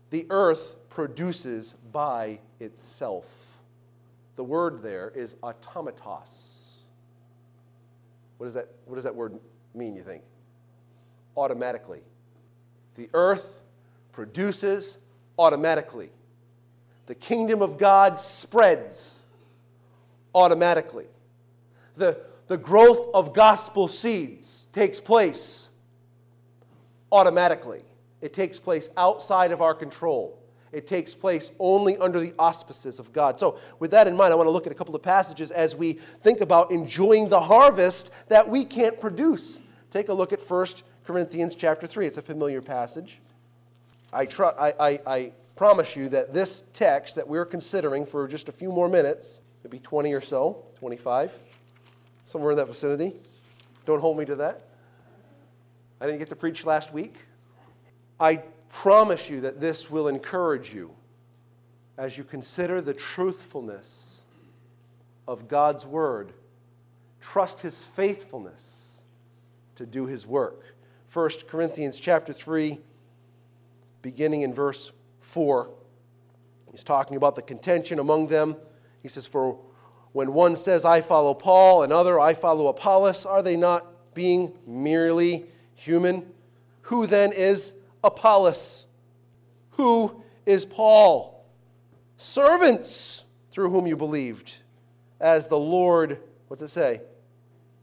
The 0.09 0.25
earth 0.29 0.75
produces 0.89 1.73
by 1.91 2.39
itself. 2.59 3.59
The 4.35 4.43
word 4.43 4.81
there 4.81 5.11
is 5.15 5.35
automatos. 5.35 6.81
What 8.37 8.47
does 8.47 8.53
that, 8.55 8.69
what 8.85 8.95
does 8.95 9.03
that 9.03 9.15
word 9.15 9.39
mean, 9.73 9.95
you 9.95 10.03
think? 10.03 10.23
Automatically. 11.35 12.01
The 12.95 13.09
earth 13.13 13.63
produces 14.11 14.97
automatically. 15.37 16.09
The 17.05 17.15
kingdom 17.15 17.61
of 17.61 17.77
God 17.77 18.19
spreads 18.19 19.23
automatically. 20.33 21.07
The, 21.95 22.21
the 22.47 22.57
growth 22.57 23.09
of 23.13 23.33
gospel 23.33 23.87
seeds 23.87 24.67
takes 24.71 24.99
place 24.99 25.69
automatically. 27.11 27.83
It 28.21 28.33
takes 28.33 28.59
place 28.59 28.89
outside 28.95 29.51
of 29.51 29.61
our 29.61 29.73
control. 29.73 30.39
It 30.71 30.87
takes 30.87 31.13
place 31.13 31.51
only 31.59 31.97
under 31.97 32.19
the 32.19 32.33
auspices 32.39 32.99
of 32.99 33.13
God. 33.13 33.39
So, 33.39 33.59
with 33.79 33.91
that 33.91 34.07
in 34.07 34.15
mind, 34.15 34.33
I 34.33 34.35
want 34.35 34.47
to 34.47 34.51
look 34.51 34.65
at 34.65 34.71
a 34.71 34.75
couple 34.75 34.95
of 34.95 35.03
passages 35.03 35.51
as 35.51 35.75
we 35.75 35.99
think 36.21 36.41
about 36.41 36.71
enjoying 36.71 37.29
the 37.29 37.39
harvest 37.39 38.09
that 38.27 38.49
we 38.49 38.65
can't 38.65 38.99
produce. 38.99 39.61
Take 39.91 40.09
a 40.09 40.13
look 40.13 40.33
at 40.33 40.39
1 40.41 40.65
Corinthians 41.05 41.55
chapter 41.55 41.85
3. 41.85 42.07
It's 42.07 42.17
a 42.17 42.21
familiar 42.21 42.61
passage. 42.61 43.19
I, 44.11 44.25
tr- 44.25 44.45
I, 44.45 44.73
I, 44.79 44.99
I 45.05 45.31
promise 45.55 45.95
you 45.95 46.09
that 46.09 46.33
this 46.33 46.63
text 46.73 47.15
that 47.15 47.27
we're 47.27 47.45
considering 47.45 48.05
for 48.05 48.27
just 48.27 48.47
a 48.47 48.51
few 48.51 48.71
more 48.71 48.87
minutes, 48.87 49.41
maybe 49.63 49.79
20 49.79 50.13
or 50.13 50.21
so, 50.21 50.63
25, 50.79 51.37
somewhere 52.25 52.51
in 52.51 52.57
that 52.57 52.67
vicinity. 52.67 53.13
Don't 53.85 53.99
hold 53.99 54.17
me 54.17 54.25
to 54.25 54.35
that. 54.37 54.67
I 55.99 56.05
didn't 56.05 56.19
get 56.19 56.29
to 56.29 56.35
preach 56.35 56.65
last 56.65 56.93
week. 56.93 57.15
I 58.19 58.37
promise 58.69 59.29
you 59.29 59.41
that 59.41 59.59
this 59.59 59.89
will 59.89 60.07
encourage 60.07 60.73
you 60.73 60.93
as 61.97 62.17
you 62.17 62.23
consider 62.23 62.81
the 62.81 62.93
truthfulness 62.93 64.21
of 65.27 65.47
God's 65.47 65.85
word. 65.85 66.33
Trust 67.21 67.61
his 67.61 67.83
faithfulness 67.83 69.01
to 69.75 69.85
do 69.85 70.05
his 70.05 70.25
work. 70.25 70.72
1 71.13 71.29
Corinthians 71.47 71.99
chapter 71.99 72.33
3 72.33 72.79
beginning 74.01 74.41
in 74.41 74.51
verse 74.51 74.91
4 75.19 75.69
he's 76.71 76.83
talking 76.83 77.17
about 77.17 77.35
the 77.35 77.41
contention 77.41 77.99
among 77.99 78.27
them. 78.27 78.55
He 79.03 79.07
says 79.07 79.27
for 79.27 79.59
when 80.13 80.33
one 80.33 80.55
says 80.55 80.85
I 80.85 81.01
follow 81.01 81.35
Paul 81.35 81.83
another 81.83 82.19
I 82.19 82.33
follow 82.33 82.67
Apollos 82.67 83.27
are 83.27 83.43
they 83.43 83.55
not 83.55 83.85
being 84.15 84.53
merely 84.65 85.45
human? 85.75 86.25
Who 86.83 87.05
then 87.05 87.31
is 87.31 87.73
Apollos. 88.03 88.87
Who 89.71 90.23
is 90.47 90.65
Paul? 90.65 91.45
Servants 92.17 93.25
through 93.51 93.69
whom 93.69 93.85
you 93.85 93.95
believed, 93.95 94.53
as 95.19 95.47
the 95.47 95.59
Lord, 95.59 96.19
what's 96.47 96.63
it 96.63 96.69
say? 96.69 97.01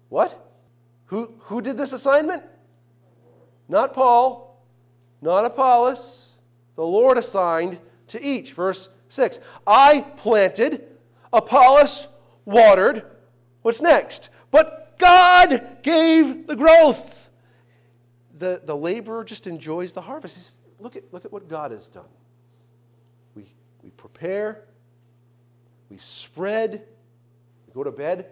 What? 0.08 0.48
Who, 1.06 1.34
who 1.40 1.62
did 1.62 1.76
this 1.76 1.92
assignment? 1.92 2.42
Not 3.70 3.94
Paul, 3.94 4.62
not 5.22 5.46
Apollos. 5.46 6.34
The 6.76 6.84
Lord 6.84 7.16
assigned 7.16 7.78
to 8.08 8.22
each. 8.22 8.52
Verse 8.52 8.90
6 9.08 9.40
I 9.66 10.02
planted, 10.16 10.86
Apollos 11.32 12.08
watered. 12.44 13.04
What's 13.62 13.80
next? 13.80 14.28
But 14.50 14.98
God 14.98 15.78
gave 15.82 16.46
the 16.46 16.56
growth 16.56 17.20
the, 18.40 18.60
the 18.64 18.76
laborer 18.76 19.22
just 19.22 19.46
enjoys 19.46 19.92
the 19.92 20.00
harvest. 20.00 20.34
He's, 20.34 20.54
look, 20.80 20.96
at, 20.96 21.04
look 21.12 21.24
at 21.24 21.32
what 21.32 21.46
God 21.46 21.70
has 21.70 21.88
done. 21.88 22.08
We, 23.36 23.44
we 23.84 23.90
prepare, 23.90 24.64
we 25.88 25.98
spread, 25.98 26.82
we 27.66 27.72
go 27.72 27.84
to 27.84 27.92
bed, 27.92 28.26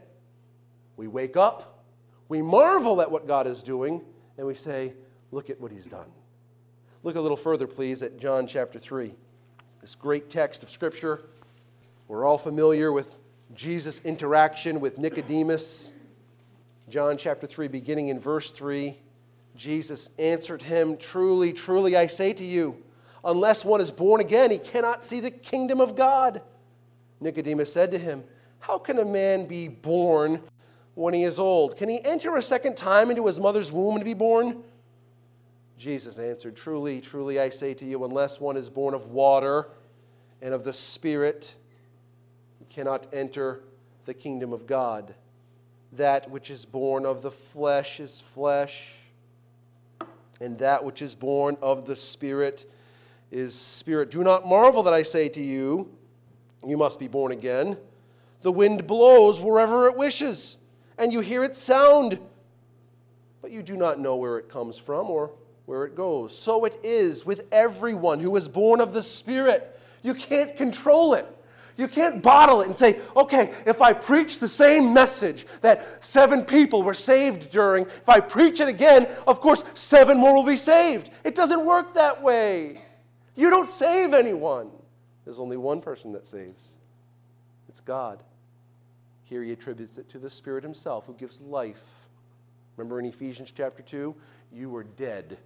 we 0.96 1.06
wake 1.06 1.36
up, 1.36 1.84
we 2.28 2.42
marvel 2.42 3.00
at 3.00 3.10
what 3.10 3.28
God 3.28 3.46
is 3.46 3.62
doing, 3.62 4.02
and 4.36 4.46
we 4.46 4.54
say, 4.54 4.94
Look 5.30 5.50
at 5.50 5.60
what 5.60 5.70
he's 5.70 5.86
done. 5.86 6.10
Look 7.02 7.16
a 7.16 7.20
little 7.20 7.36
further, 7.36 7.66
please, 7.66 8.02
at 8.02 8.18
John 8.18 8.46
chapter 8.46 8.78
3. 8.78 9.14
This 9.80 9.94
great 9.94 10.30
text 10.30 10.62
of 10.62 10.70
Scripture. 10.70 11.20
We're 12.08 12.24
all 12.24 12.38
familiar 12.38 12.90
with 12.92 13.16
Jesus' 13.54 14.00
interaction 14.04 14.80
with 14.80 14.98
Nicodemus. 14.98 15.92
John 16.88 17.18
chapter 17.18 17.46
3, 17.46 17.68
beginning 17.68 18.08
in 18.08 18.18
verse 18.18 18.50
3. 18.50 18.96
Jesus 19.54 20.08
answered 20.18 20.62
him, 20.62 20.96
Truly, 20.96 21.52
truly, 21.52 21.96
I 21.96 22.06
say 22.06 22.32
to 22.32 22.44
you, 22.44 22.82
unless 23.24 23.64
one 23.64 23.80
is 23.80 23.90
born 23.90 24.20
again, 24.20 24.50
he 24.50 24.58
cannot 24.58 25.04
see 25.04 25.20
the 25.20 25.30
kingdom 25.30 25.80
of 25.80 25.94
God. 25.94 26.40
Nicodemus 27.20 27.72
said 27.72 27.90
to 27.90 27.98
him, 27.98 28.24
How 28.60 28.78
can 28.78 28.98
a 28.98 29.04
man 29.04 29.46
be 29.46 29.68
born 29.68 30.40
when 30.94 31.12
he 31.12 31.24
is 31.24 31.38
old? 31.38 31.76
Can 31.76 31.88
he 31.88 32.02
enter 32.04 32.36
a 32.36 32.42
second 32.42 32.76
time 32.76 33.10
into 33.10 33.26
his 33.26 33.38
mother's 33.38 33.70
womb 33.70 33.96
and 33.96 34.04
be 34.04 34.14
born? 34.14 34.62
Jesus 35.78 36.18
answered, 36.18 36.56
Truly, 36.56 37.00
truly, 37.00 37.40
I 37.40 37.50
say 37.50 37.72
to 37.74 37.84
you, 37.84 38.04
unless 38.04 38.40
one 38.40 38.56
is 38.56 38.68
born 38.68 38.94
of 38.94 39.06
water 39.06 39.68
and 40.42 40.52
of 40.52 40.64
the 40.64 40.72
Spirit, 40.72 41.54
he 42.58 42.64
cannot 42.66 43.06
enter 43.12 43.62
the 44.04 44.14
kingdom 44.14 44.52
of 44.52 44.66
God. 44.66 45.14
That 45.92 46.30
which 46.30 46.50
is 46.50 46.64
born 46.64 47.06
of 47.06 47.22
the 47.22 47.30
flesh 47.30 48.00
is 48.00 48.20
flesh 48.20 48.94
and 50.40 50.58
that 50.58 50.84
which 50.84 51.02
is 51.02 51.14
born 51.14 51.56
of 51.62 51.86
the 51.86 51.96
Spirit 51.96 52.70
is 53.30 53.54
spirit. 53.54 54.10
Do 54.10 54.22
not 54.22 54.46
marvel 54.46 54.82
that 54.84 54.94
I 54.94 55.02
say 55.02 55.28
to 55.30 55.40
you, 55.40 55.90
you 56.66 56.76
must 56.76 56.98
be 56.98 57.08
born 57.08 57.32
again. 57.32 57.76
The 58.42 58.52
wind 58.52 58.86
blows 58.86 59.40
wherever 59.40 59.88
it 59.88 59.96
wishes, 59.96 60.56
and 60.96 61.12
you 61.12 61.20
hear 61.20 61.44
its 61.44 61.58
sound, 61.58 62.18
but 63.42 63.50
you 63.50 63.62
do 63.62 63.76
not 63.76 63.98
know 63.98 64.16
where 64.16 64.38
it 64.38 64.48
comes 64.48 64.78
from 64.78 65.10
or 65.10 65.30
where 65.68 65.84
it 65.84 65.94
goes. 65.94 66.36
So 66.36 66.64
it 66.64 66.80
is 66.82 67.26
with 67.26 67.44
everyone 67.52 68.20
who 68.20 68.34
is 68.36 68.48
born 68.48 68.80
of 68.80 68.94
the 68.94 69.02
Spirit. 69.02 69.78
You 70.02 70.14
can't 70.14 70.56
control 70.56 71.12
it. 71.12 71.26
You 71.76 71.88
can't 71.88 72.22
bottle 72.22 72.62
it 72.62 72.68
and 72.68 72.74
say, 72.74 73.00
okay, 73.14 73.52
if 73.66 73.82
I 73.82 73.92
preach 73.92 74.38
the 74.38 74.48
same 74.48 74.94
message 74.94 75.46
that 75.60 76.02
seven 76.02 76.42
people 76.42 76.82
were 76.82 76.94
saved 76.94 77.52
during, 77.52 77.84
if 77.84 78.08
I 78.08 78.18
preach 78.18 78.60
it 78.60 78.68
again, 78.68 79.08
of 79.26 79.42
course, 79.42 79.62
seven 79.74 80.16
more 80.16 80.36
will 80.36 80.46
be 80.46 80.56
saved. 80.56 81.10
It 81.22 81.34
doesn't 81.34 81.62
work 81.66 81.92
that 81.92 82.22
way. 82.22 82.80
You 83.36 83.50
don't 83.50 83.68
save 83.68 84.14
anyone. 84.14 84.70
There's 85.26 85.38
only 85.38 85.58
one 85.58 85.82
person 85.82 86.12
that 86.12 86.26
saves 86.26 86.70
it's 87.68 87.82
God. 87.82 88.22
Here 89.24 89.42
he 89.42 89.52
attributes 89.52 89.98
it 89.98 90.08
to 90.08 90.18
the 90.18 90.30
Spirit 90.30 90.64
himself 90.64 91.04
who 91.04 91.12
gives 91.12 91.42
life. 91.42 92.08
Remember 92.78 92.98
in 92.98 93.04
Ephesians 93.04 93.52
chapter 93.54 93.82
2, 93.82 94.16
you 94.50 94.70
were 94.70 94.84
dead 94.84 95.36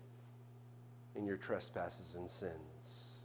in 1.17 1.27
your 1.27 1.37
trespasses 1.37 2.15
and 2.15 2.29
sins. 2.29 3.19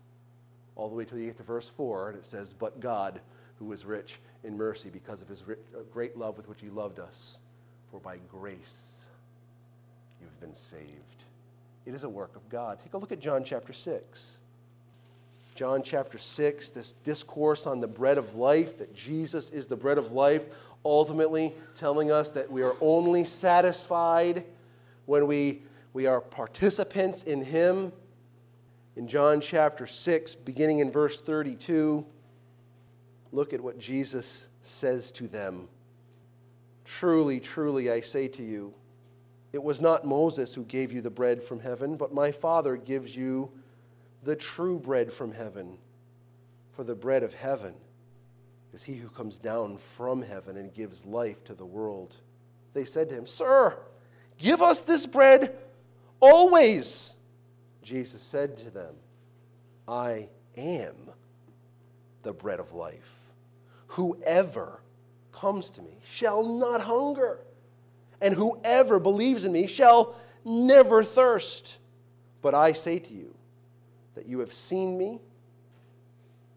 All 0.75 0.89
the 0.89 0.95
way 0.95 1.05
till 1.05 1.17
you 1.17 1.27
get 1.27 1.37
to 1.37 1.43
verse 1.43 1.69
4, 1.69 2.09
and 2.09 2.17
it 2.17 2.25
says, 2.25 2.53
But 2.53 2.79
God, 2.79 3.19
who 3.59 3.71
is 3.71 3.85
rich 3.85 4.19
in 4.43 4.55
mercy 4.55 4.89
because 4.89 5.21
of 5.21 5.27
his 5.27 5.43
uh, 5.43 5.55
great 5.91 6.17
love 6.17 6.37
with 6.37 6.47
which 6.47 6.61
he 6.61 6.69
loved 6.69 6.99
us, 6.99 7.39
for 7.89 7.99
by 7.99 8.17
grace 8.31 9.07
you've 10.21 10.39
been 10.39 10.55
saved. 10.55 11.23
It 11.85 11.93
is 11.93 12.03
a 12.03 12.09
work 12.09 12.35
of 12.35 12.47
God. 12.49 12.79
Take 12.79 12.93
a 12.93 12.97
look 12.97 13.11
at 13.11 13.19
John 13.19 13.43
chapter 13.43 13.73
6. 13.73 14.37
John 15.55 15.81
chapter 15.81 16.19
6, 16.19 16.69
this 16.69 16.91
discourse 17.03 17.65
on 17.65 17.79
the 17.79 17.87
bread 17.87 18.19
of 18.19 18.35
life, 18.35 18.77
that 18.77 18.93
Jesus 18.93 19.49
is 19.49 19.65
the 19.65 19.75
bread 19.75 19.97
of 19.97 20.11
life, 20.11 20.45
ultimately 20.85 21.51
telling 21.75 22.11
us 22.11 22.29
that 22.29 22.51
we 22.51 22.61
are 22.61 22.75
only 22.79 23.23
satisfied 23.23 24.43
when 25.07 25.25
we, 25.25 25.63
we 25.93 26.05
are 26.07 26.21
participants 26.21 27.23
in 27.23 27.43
Him. 27.43 27.91
In 28.95 29.07
John 29.07 29.41
chapter 29.41 29.85
6, 29.85 30.35
beginning 30.35 30.79
in 30.79 30.91
verse 30.91 31.21
32, 31.21 32.05
look 33.31 33.53
at 33.53 33.61
what 33.61 33.77
Jesus 33.77 34.47
says 34.61 35.11
to 35.13 35.27
them 35.27 35.67
Truly, 36.85 37.39
truly, 37.39 37.91
I 37.91 38.01
say 38.01 38.27
to 38.29 38.43
you, 38.43 38.73
it 39.53 39.61
was 39.61 39.81
not 39.81 40.05
Moses 40.05 40.53
who 40.53 40.63
gave 40.63 40.91
you 40.91 41.01
the 41.01 41.09
bread 41.09 41.43
from 41.43 41.59
heaven, 41.59 41.95
but 41.95 42.13
my 42.13 42.31
Father 42.31 42.77
gives 42.77 43.15
you 43.15 43.51
the 44.23 44.35
true 44.35 44.79
bread 44.79 45.11
from 45.11 45.31
heaven. 45.31 45.77
For 46.71 46.83
the 46.83 46.95
bread 46.95 47.23
of 47.23 47.33
heaven 47.33 47.73
is 48.73 48.83
he 48.83 48.95
who 48.95 49.09
comes 49.09 49.39
down 49.39 49.77
from 49.77 50.21
heaven 50.21 50.57
and 50.57 50.73
gives 50.73 51.05
life 51.05 51.43
to 51.45 51.55
the 51.55 51.65
world. 51.65 52.17
They 52.73 52.85
said 52.85 53.09
to 53.09 53.15
him, 53.15 53.25
Sir, 53.25 53.77
give 54.37 54.61
us 54.61 54.81
this 54.81 55.07
bread 55.07 55.55
always. 56.19 57.13
Jesus 57.83 58.21
said 58.21 58.57
to 58.57 58.69
them, 58.69 58.95
I 59.87 60.29
am 60.57 60.95
the 62.23 62.33
bread 62.33 62.59
of 62.59 62.73
life. 62.73 63.09
Whoever 63.87 64.81
comes 65.31 65.69
to 65.71 65.81
me 65.81 65.97
shall 66.09 66.43
not 66.43 66.81
hunger, 66.81 67.39
and 68.21 68.33
whoever 68.33 68.99
believes 68.99 69.45
in 69.45 69.51
me 69.51 69.67
shall 69.67 70.15
never 70.43 71.03
thirst. 71.03 71.77
But 72.41 72.53
I 72.53 72.73
say 72.73 72.99
to 72.99 73.13
you, 73.13 73.33
that 74.17 74.27
you 74.27 74.39
have 74.39 74.51
seen 74.51 74.97
me, 74.97 75.21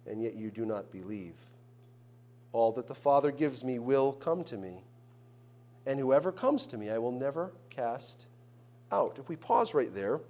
and 0.07 0.23
yet 0.23 0.35
you 0.35 0.51
do 0.51 0.65
not 0.65 0.91
believe. 0.91 1.35
All 2.53 2.73
that 2.73 2.89
the 2.89 2.95
Father 2.95 3.31
gives 3.31 3.63
me 3.63 3.79
will 3.79 4.15
come 4.15 4.43
to 4.45 4.57
me, 4.57 4.83
and 5.85 6.01
whoever 6.01 6.33
comes 6.33 6.67
to 6.69 6.79
me 6.79 6.89
I 6.89 6.97
will 6.97 7.13
never 7.13 7.53
cast 7.69 8.27
out. 8.93 9.19
If 9.19 9.29
we 9.29 9.37
pause 9.37 9.75
right 9.75 9.93
there, 9.95 10.21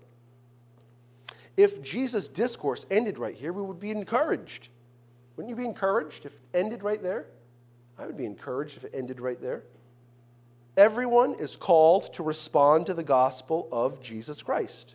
if 1.57 1.83
Jesus' 1.83 2.29
discourse 2.29 2.87
ended 2.91 3.19
right 3.19 3.35
here, 3.35 3.53
we 3.53 3.63
would 3.63 3.81
be 3.81 3.91
encouraged. 3.91 4.69
Wouldn't 5.37 5.51
you 5.51 5.57
be 5.57 5.65
encouraged 5.65 6.27
if 6.27 6.35
it 6.35 6.43
ended 6.55 6.83
right 6.83 7.03
there? 7.03 7.27
I 7.99 8.07
would 8.07 8.17
be 8.17 8.25
encouraged 8.25 8.77
if 8.77 8.85
it 8.85 8.93
ended 8.95 9.21
right 9.21 9.41
there. 9.41 9.65
Everyone 10.77 11.35
is 11.35 11.57
called 11.57 12.13
to 12.15 12.23
respond 12.23 12.87
to 12.87 12.95
the 12.95 13.03
gospel 13.03 13.69
of 13.73 14.01
Jesus 14.01 14.43
Christ. 14.43 14.95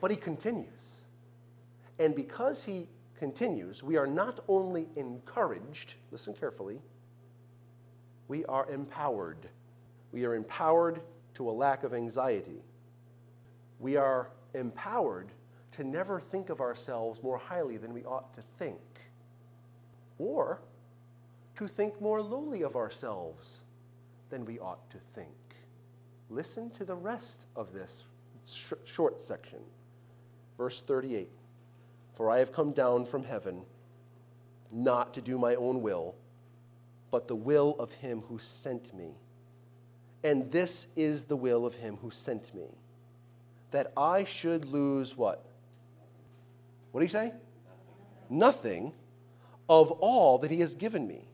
But 0.00 0.10
he 0.10 0.16
continues. 0.16 0.98
And 1.98 2.14
because 2.14 2.64
he 2.64 2.88
continues, 3.18 3.82
we 3.82 3.96
are 3.96 4.06
not 4.06 4.40
only 4.48 4.88
encouraged, 4.96 5.94
listen 6.10 6.34
carefully, 6.34 6.80
we 8.28 8.44
are 8.46 8.68
empowered. 8.70 9.48
We 10.12 10.24
are 10.24 10.34
empowered 10.34 11.00
to 11.36 11.50
a 11.50 11.52
lack 11.52 11.84
of 11.84 11.92
anxiety. 11.92 12.62
We 13.78 13.96
are 13.96 14.30
empowered 14.54 15.28
to 15.72 15.84
never 15.84 16.18
think 16.18 16.48
of 16.48 16.60
ourselves 16.60 17.22
more 17.22 17.36
highly 17.36 17.76
than 17.76 17.92
we 17.92 18.04
ought 18.04 18.32
to 18.34 18.42
think, 18.58 18.80
or 20.18 20.62
to 21.56 21.68
think 21.68 22.00
more 22.00 22.22
lowly 22.22 22.62
of 22.62 22.74
ourselves 22.74 23.64
than 24.30 24.46
we 24.46 24.58
ought 24.58 24.88
to 24.90 24.98
think. 24.98 25.28
Listen 26.30 26.70
to 26.70 26.86
the 26.86 26.94
rest 26.94 27.46
of 27.54 27.72
this 27.72 28.06
sh- 28.46 28.72
short 28.84 29.20
section. 29.20 29.60
Verse 30.56 30.80
38. 30.80 31.28
For 32.14 32.30
I 32.30 32.38
have 32.38 32.50
come 32.50 32.72
down 32.72 33.04
from 33.04 33.22
heaven 33.22 33.62
not 34.72 35.12
to 35.14 35.20
do 35.20 35.36
my 35.36 35.54
own 35.56 35.82
will, 35.82 36.14
but 37.10 37.28
the 37.28 37.36
will 37.36 37.76
of 37.78 37.92
him 37.92 38.22
who 38.22 38.38
sent 38.38 38.94
me. 38.94 39.10
And 40.26 40.50
this 40.50 40.88
is 40.96 41.22
the 41.22 41.36
will 41.36 41.64
of 41.64 41.76
him 41.76 41.98
who 42.02 42.10
sent 42.10 42.52
me, 42.52 42.66
that 43.70 43.92
I 43.96 44.24
should 44.24 44.64
lose 44.64 45.16
what? 45.16 45.46
What 46.90 46.98
do 46.98 47.04
you 47.04 47.10
say? 47.10 47.32
Nothing 48.28 48.92
of 49.68 49.92
all 49.92 50.38
that 50.38 50.50
he 50.50 50.58
has 50.58 50.74
given 50.74 51.06
me, 51.06 51.28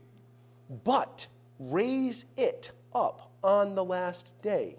but 0.85 1.27
raise 1.59 2.27
it 2.37 2.71
up 2.95 3.31
on 3.43 3.75
the 3.75 3.83
last 3.83 4.35
day. 4.43 4.77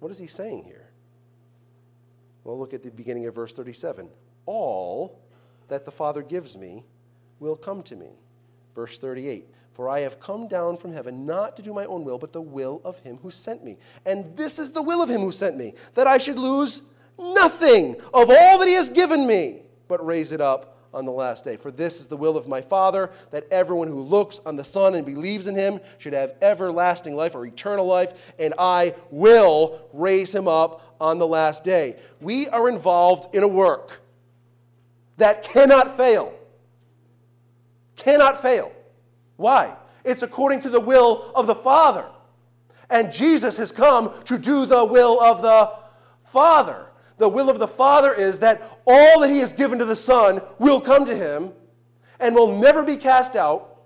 What 0.00 0.10
is 0.10 0.18
he 0.18 0.26
saying 0.26 0.64
here? 0.64 0.90
Well, 2.44 2.58
look 2.58 2.74
at 2.74 2.82
the 2.82 2.90
beginning 2.90 3.24
of 3.24 3.34
verse 3.34 3.54
37 3.54 4.10
all 4.44 5.18
that 5.68 5.86
the 5.86 5.90
Father 5.90 6.20
gives 6.20 6.54
me 6.54 6.84
will 7.40 7.56
come 7.56 7.82
to 7.84 7.96
me. 7.96 8.10
Verse 8.74 8.98
38 8.98 9.46
For 9.78 9.88
I 9.88 10.00
have 10.00 10.18
come 10.18 10.48
down 10.48 10.76
from 10.76 10.92
heaven 10.92 11.24
not 11.24 11.54
to 11.54 11.62
do 11.62 11.72
my 11.72 11.84
own 11.84 12.04
will, 12.04 12.18
but 12.18 12.32
the 12.32 12.42
will 12.42 12.80
of 12.84 12.98
him 12.98 13.16
who 13.22 13.30
sent 13.30 13.62
me. 13.62 13.76
And 14.06 14.36
this 14.36 14.58
is 14.58 14.72
the 14.72 14.82
will 14.82 15.00
of 15.00 15.08
him 15.08 15.20
who 15.20 15.30
sent 15.30 15.56
me, 15.56 15.74
that 15.94 16.08
I 16.08 16.18
should 16.18 16.36
lose 16.36 16.82
nothing 17.16 17.94
of 18.12 18.28
all 18.28 18.58
that 18.58 18.66
he 18.66 18.74
has 18.74 18.90
given 18.90 19.24
me, 19.24 19.62
but 19.86 20.04
raise 20.04 20.32
it 20.32 20.40
up 20.40 20.78
on 20.92 21.04
the 21.04 21.12
last 21.12 21.44
day. 21.44 21.56
For 21.56 21.70
this 21.70 22.00
is 22.00 22.08
the 22.08 22.16
will 22.16 22.36
of 22.36 22.48
my 22.48 22.60
Father, 22.60 23.12
that 23.30 23.46
everyone 23.52 23.86
who 23.86 24.00
looks 24.00 24.40
on 24.44 24.56
the 24.56 24.64
Son 24.64 24.96
and 24.96 25.06
believes 25.06 25.46
in 25.46 25.54
him 25.54 25.78
should 25.98 26.12
have 26.12 26.34
everlasting 26.42 27.14
life 27.14 27.36
or 27.36 27.46
eternal 27.46 27.86
life, 27.86 28.14
and 28.40 28.54
I 28.58 28.96
will 29.12 29.88
raise 29.92 30.34
him 30.34 30.48
up 30.48 30.96
on 31.00 31.20
the 31.20 31.26
last 31.28 31.62
day. 31.62 32.00
We 32.20 32.48
are 32.48 32.68
involved 32.68 33.32
in 33.32 33.44
a 33.44 33.48
work 33.48 34.00
that 35.18 35.44
cannot 35.44 35.96
fail. 35.96 36.34
Cannot 37.94 38.42
fail. 38.42 38.72
Why? 39.38 39.74
It's 40.04 40.22
according 40.22 40.60
to 40.62 40.68
the 40.68 40.80
will 40.80 41.32
of 41.34 41.46
the 41.46 41.54
Father. 41.54 42.06
And 42.90 43.12
Jesus 43.12 43.56
has 43.56 43.72
come 43.72 44.12
to 44.24 44.36
do 44.36 44.66
the 44.66 44.84
will 44.84 45.20
of 45.22 45.40
the 45.40 45.72
Father. 46.24 46.86
The 47.16 47.28
will 47.28 47.48
of 47.48 47.58
the 47.58 47.68
Father 47.68 48.12
is 48.12 48.40
that 48.40 48.78
all 48.86 49.20
that 49.20 49.30
He 49.30 49.38
has 49.38 49.52
given 49.52 49.78
to 49.78 49.84
the 49.86 49.96
Son 49.96 50.42
will 50.58 50.80
come 50.80 51.06
to 51.06 51.16
Him 51.16 51.52
and 52.20 52.34
will 52.34 52.58
never 52.58 52.84
be 52.84 52.96
cast 52.96 53.36
out 53.36 53.78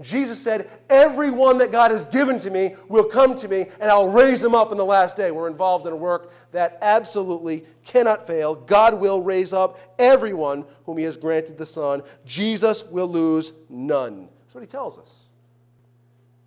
Jesus 0.00 0.40
said, 0.40 0.70
Everyone 0.88 1.58
that 1.58 1.70
God 1.70 1.90
has 1.90 2.06
given 2.06 2.38
to 2.38 2.50
me 2.50 2.76
will 2.88 3.04
come 3.04 3.36
to 3.36 3.48
me, 3.48 3.66
and 3.78 3.90
I'll 3.90 4.08
raise 4.08 4.40
them 4.40 4.54
up 4.54 4.72
in 4.72 4.78
the 4.78 4.84
last 4.84 5.16
day. 5.16 5.30
We're 5.30 5.48
involved 5.48 5.86
in 5.86 5.92
a 5.92 5.96
work 5.96 6.32
that 6.52 6.78
absolutely 6.80 7.64
cannot 7.84 8.26
fail. 8.26 8.54
God 8.54 8.98
will 8.98 9.20
raise 9.20 9.52
up 9.52 9.78
everyone 9.98 10.64
whom 10.86 10.96
He 10.96 11.04
has 11.04 11.18
granted 11.18 11.58
the 11.58 11.66
Son. 11.66 12.02
Jesus 12.24 12.84
will 12.84 13.08
lose 13.08 13.52
none. 13.68 14.30
That's 14.52 14.56
what 14.56 14.64
He 14.64 14.70
tells 14.70 14.98
us. 14.98 15.30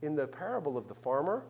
In 0.04 0.16
the 0.16 0.28
parable 0.28 0.78
of 0.78 0.88
the 0.88 0.94
farmer, 0.94 1.44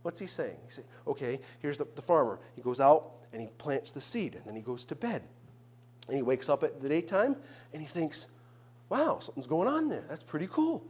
what's 0.00 0.18
He 0.18 0.26
saying? 0.26 0.56
He 0.64 0.70
says, 0.70 0.84
Okay, 1.06 1.40
here's 1.58 1.76
the, 1.76 1.84
the 1.94 2.00
farmer. 2.00 2.38
He 2.56 2.62
goes 2.62 2.80
out 2.80 3.10
and 3.34 3.42
he 3.42 3.48
plants 3.58 3.92
the 3.92 4.00
seed, 4.00 4.34
and 4.34 4.44
then 4.46 4.56
he 4.56 4.62
goes 4.62 4.86
to 4.86 4.94
bed. 4.94 5.22
And 6.08 6.16
he 6.16 6.22
wakes 6.22 6.48
up 6.48 6.62
at 6.64 6.80
the 6.80 6.88
daytime, 6.88 7.36
and 7.74 7.82
he 7.82 7.86
thinks, 7.86 8.26
wow, 8.88 9.18
something's 9.20 9.46
going 9.46 9.68
on 9.68 9.88
there. 9.90 10.04
That's 10.08 10.22
pretty 10.22 10.48
cool. 10.48 10.82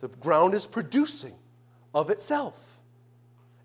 The 0.00 0.08
ground 0.08 0.52
is 0.52 0.66
producing 0.66 1.34
of 1.94 2.10
itself. 2.10 2.80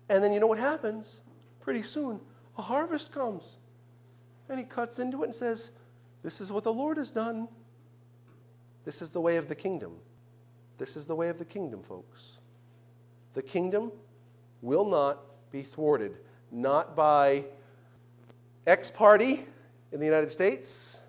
And 0.08 0.22
then 0.22 0.32
you 0.32 0.40
know 0.40 0.46
what 0.46 0.58
happens? 0.58 1.20
Pretty 1.60 1.82
soon, 1.82 2.20
a 2.56 2.62
harvest 2.62 3.12
comes. 3.12 3.56
And 4.48 4.58
he 4.58 4.64
cuts 4.64 4.98
into 5.00 5.22
it 5.22 5.26
and 5.26 5.34
says, 5.34 5.72
This 6.22 6.40
is 6.40 6.50
what 6.52 6.64
the 6.64 6.72
Lord 6.72 6.96
has 6.96 7.10
done. 7.10 7.48
This 8.84 9.02
is 9.02 9.10
the 9.10 9.20
way 9.20 9.36
of 9.36 9.48
the 9.48 9.54
kingdom. 9.54 9.96
This 10.78 10.96
is 10.96 11.06
the 11.06 11.14
way 11.14 11.28
of 11.28 11.38
the 11.38 11.44
kingdom, 11.44 11.82
folks. 11.82 12.38
The 13.34 13.42
kingdom 13.42 13.92
will 14.62 14.84
not 14.84 15.20
be 15.50 15.62
thwarted, 15.62 16.16
not 16.50 16.96
by 16.96 17.44
X 18.66 18.90
party 18.90 19.46
in 19.92 20.00
the 20.00 20.06
United 20.06 20.30
States, 20.30 21.00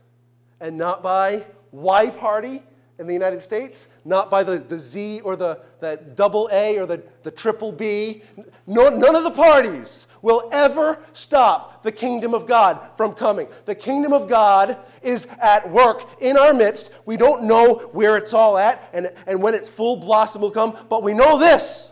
and 0.60 0.78
not 0.78 1.02
by 1.02 1.46
Y 1.72 2.10
party 2.10 2.62
in 3.02 3.08
the 3.08 3.14
United 3.14 3.42
States, 3.42 3.88
not 4.06 4.30
by 4.30 4.44
the, 4.44 4.60
the 4.60 4.78
Z 4.78 5.22
or 5.22 5.36
the, 5.36 5.60
the 5.80 6.00
double 6.16 6.48
A 6.54 6.78
or 6.78 6.86
the, 6.86 7.02
the 7.24 7.32
triple 7.32 7.72
B. 7.72 8.22
No, 8.68 8.90
none 8.90 9.16
of 9.16 9.24
the 9.24 9.32
parties 9.32 10.06
will 10.22 10.48
ever 10.54 11.04
stop 11.12 11.82
the 11.82 11.92
kingdom 11.92 12.36
of 12.36 12.46
God 12.46 12.80
from 12.96 13.14
coming. 13.14 13.48
The 13.66 13.74
kingdom 13.74 14.14
of 14.14 14.30
God 14.30 14.78
is 15.02 15.26
at 15.42 15.68
work 15.72 16.08
in 16.22 16.38
our 16.38 16.54
midst. 16.54 16.92
We 17.08 17.18
don't 17.18 17.46
know 17.46 17.90
where 17.92 18.18
it's 18.18 18.34
all 18.34 18.56
at 18.60 18.88
and, 18.94 19.12
and 19.26 19.42
when 19.42 19.56
its 19.56 19.68
full 19.68 19.96
blossom 19.96 20.44
will 20.44 20.52
come, 20.52 20.78
but 20.88 21.02
we 21.02 21.16
know 21.16 21.40
this 21.40 21.92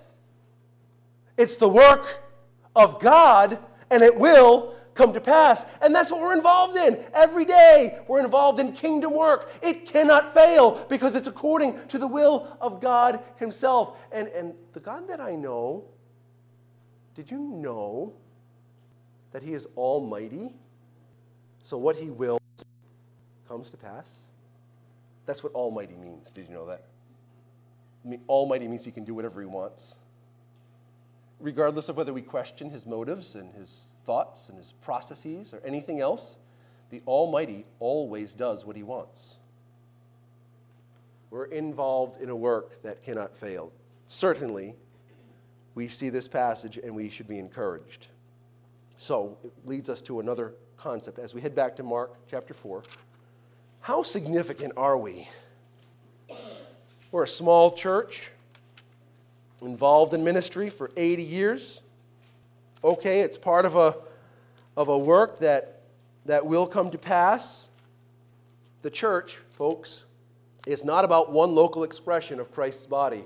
it's 1.37 1.57
the 1.57 1.69
work 1.69 2.21
of 2.75 2.99
God, 2.99 3.57
and 3.89 4.03
it 4.03 4.15
will 4.15 4.75
come 4.99 5.13
to 5.13 5.21
pass. 5.21 5.65
And 5.81 5.95
that's 5.95 6.11
what 6.11 6.21
we're 6.21 6.35
involved 6.35 6.75
in. 6.75 7.03
Every 7.13 7.45
day, 7.45 7.99
we're 8.07 8.19
involved 8.19 8.59
in 8.59 8.73
kingdom 8.73 9.13
work. 9.13 9.51
It 9.63 9.85
cannot 9.85 10.33
fail 10.33 10.85
because 10.89 11.15
it's 11.15 11.27
according 11.27 11.87
to 11.87 11.97
the 11.97 12.07
will 12.07 12.55
of 12.59 12.81
God 12.81 13.21
Himself. 13.37 13.97
And, 14.11 14.27
and 14.27 14.53
the 14.73 14.81
God 14.81 15.07
that 15.07 15.21
I 15.21 15.35
know, 15.35 15.85
did 17.15 17.31
you 17.31 17.39
know 17.39 18.13
that 19.31 19.41
He 19.41 19.53
is 19.53 19.67
almighty? 19.77 20.49
So 21.63 21.77
what 21.77 21.97
He 21.97 22.09
wills 22.09 22.41
comes 23.47 23.69
to 23.69 23.77
pass? 23.77 24.19
That's 25.25 25.43
what 25.43 25.53
almighty 25.53 25.95
means. 25.95 26.31
Did 26.31 26.47
you 26.49 26.53
know 26.53 26.65
that? 26.65 26.83
Almighty 28.27 28.67
means 28.67 28.83
He 28.83 28.91
can 28.91 29.05
do 29.05 29.15
whatever 29.15 29.39
He 29.39 29.47
wants 29.47 29.95
regardless 31.39 31.89
of 31.89 31.95
whether 31.95 32.13
we 32.13 32.21
question 32.21 32.69
his 32.69 32.85
motives 32.85 33.35
and 33.35 33.53
his 33.55 33.95
thoughts 34.09 34.49
and 34.49 34.57
his 34.57 34.71
processes 34.81 35.53
or 35.53 35.61
anything 35.63 36.01
else, 36.01 36.39
the 36.89 36.99
Almighty 37.05 37.63
always 37.79 38.33
does 38.33 38.65
what 38.65 38.75
he 38.75 38.81
wants. 38.81 39.37
We're 41.29 41.45
involved 41.45 42.19
in 42.19 42.31
a 42.31 42.35
work 42.35 42.81
that 42.81 43.03
cannot 43.03 43.37
fail. 43.37 43.71
Certainly, 44.07 44.73
we 45.75 45.87
see 45.89 46.09
this 46.09 46.27
passage 46.27 46.79
and 46.83 46.95
we 46.95 47.11
should 47.11 47.27
be 47.27 47.37
encouraged. 47.37 48.07
So, 48.97 49.37
it 49.43 49.53
leads 49.63 49.89
us 49.89 50.01
to 50.01 50.21
another 50.21 50.55
concept. 50.75 51.19
As 51.19 51.35
we 51.35 51.41
head 51.41 51.53
back 51.53 51.75
to 51.75 51.83
Mark 51.83 52.15
chapter 52.27 52.55
4, 52.55 52.81
how 53.79 54.01
significant 54.01 54.73
are 54.75 54.97
we? 54.97 55.29
We're 57.11 57.25
a 57.25 57.27
small 57.27 57.69
church 57.69 58.31
involved 59.61 60.15
in 60.15 60.23
ministry 60.23 60.71
for 60.71 60.89
80 60.97 61.21
years. 61.21 61.83
Okay, 62.81 63.19
it's 63.19 63.37
part 63.37 63.65
of 63.65 63.75
a, 63.75 63.95
of 64.77 64.87
a 64.87 64.97
work 64.97 65.39
that, 65.39 65.81
that 66.25 66.45
will 66.45 66.65
come 66.65 66.89
to 66.91 66.97
pass. 66.97 67.67
The 68.83 68.89
church, 68.89 69.37
folks, 69.51 70.05
is 70.65 70.85
not 70.85 71.03
about 71.03 71.29
one 71.31 71.53
local 71.53 71.83
expression 71.83 72.39
of 72.39 72.51
Christ's 72.53 72.85
body. 72.85 73.25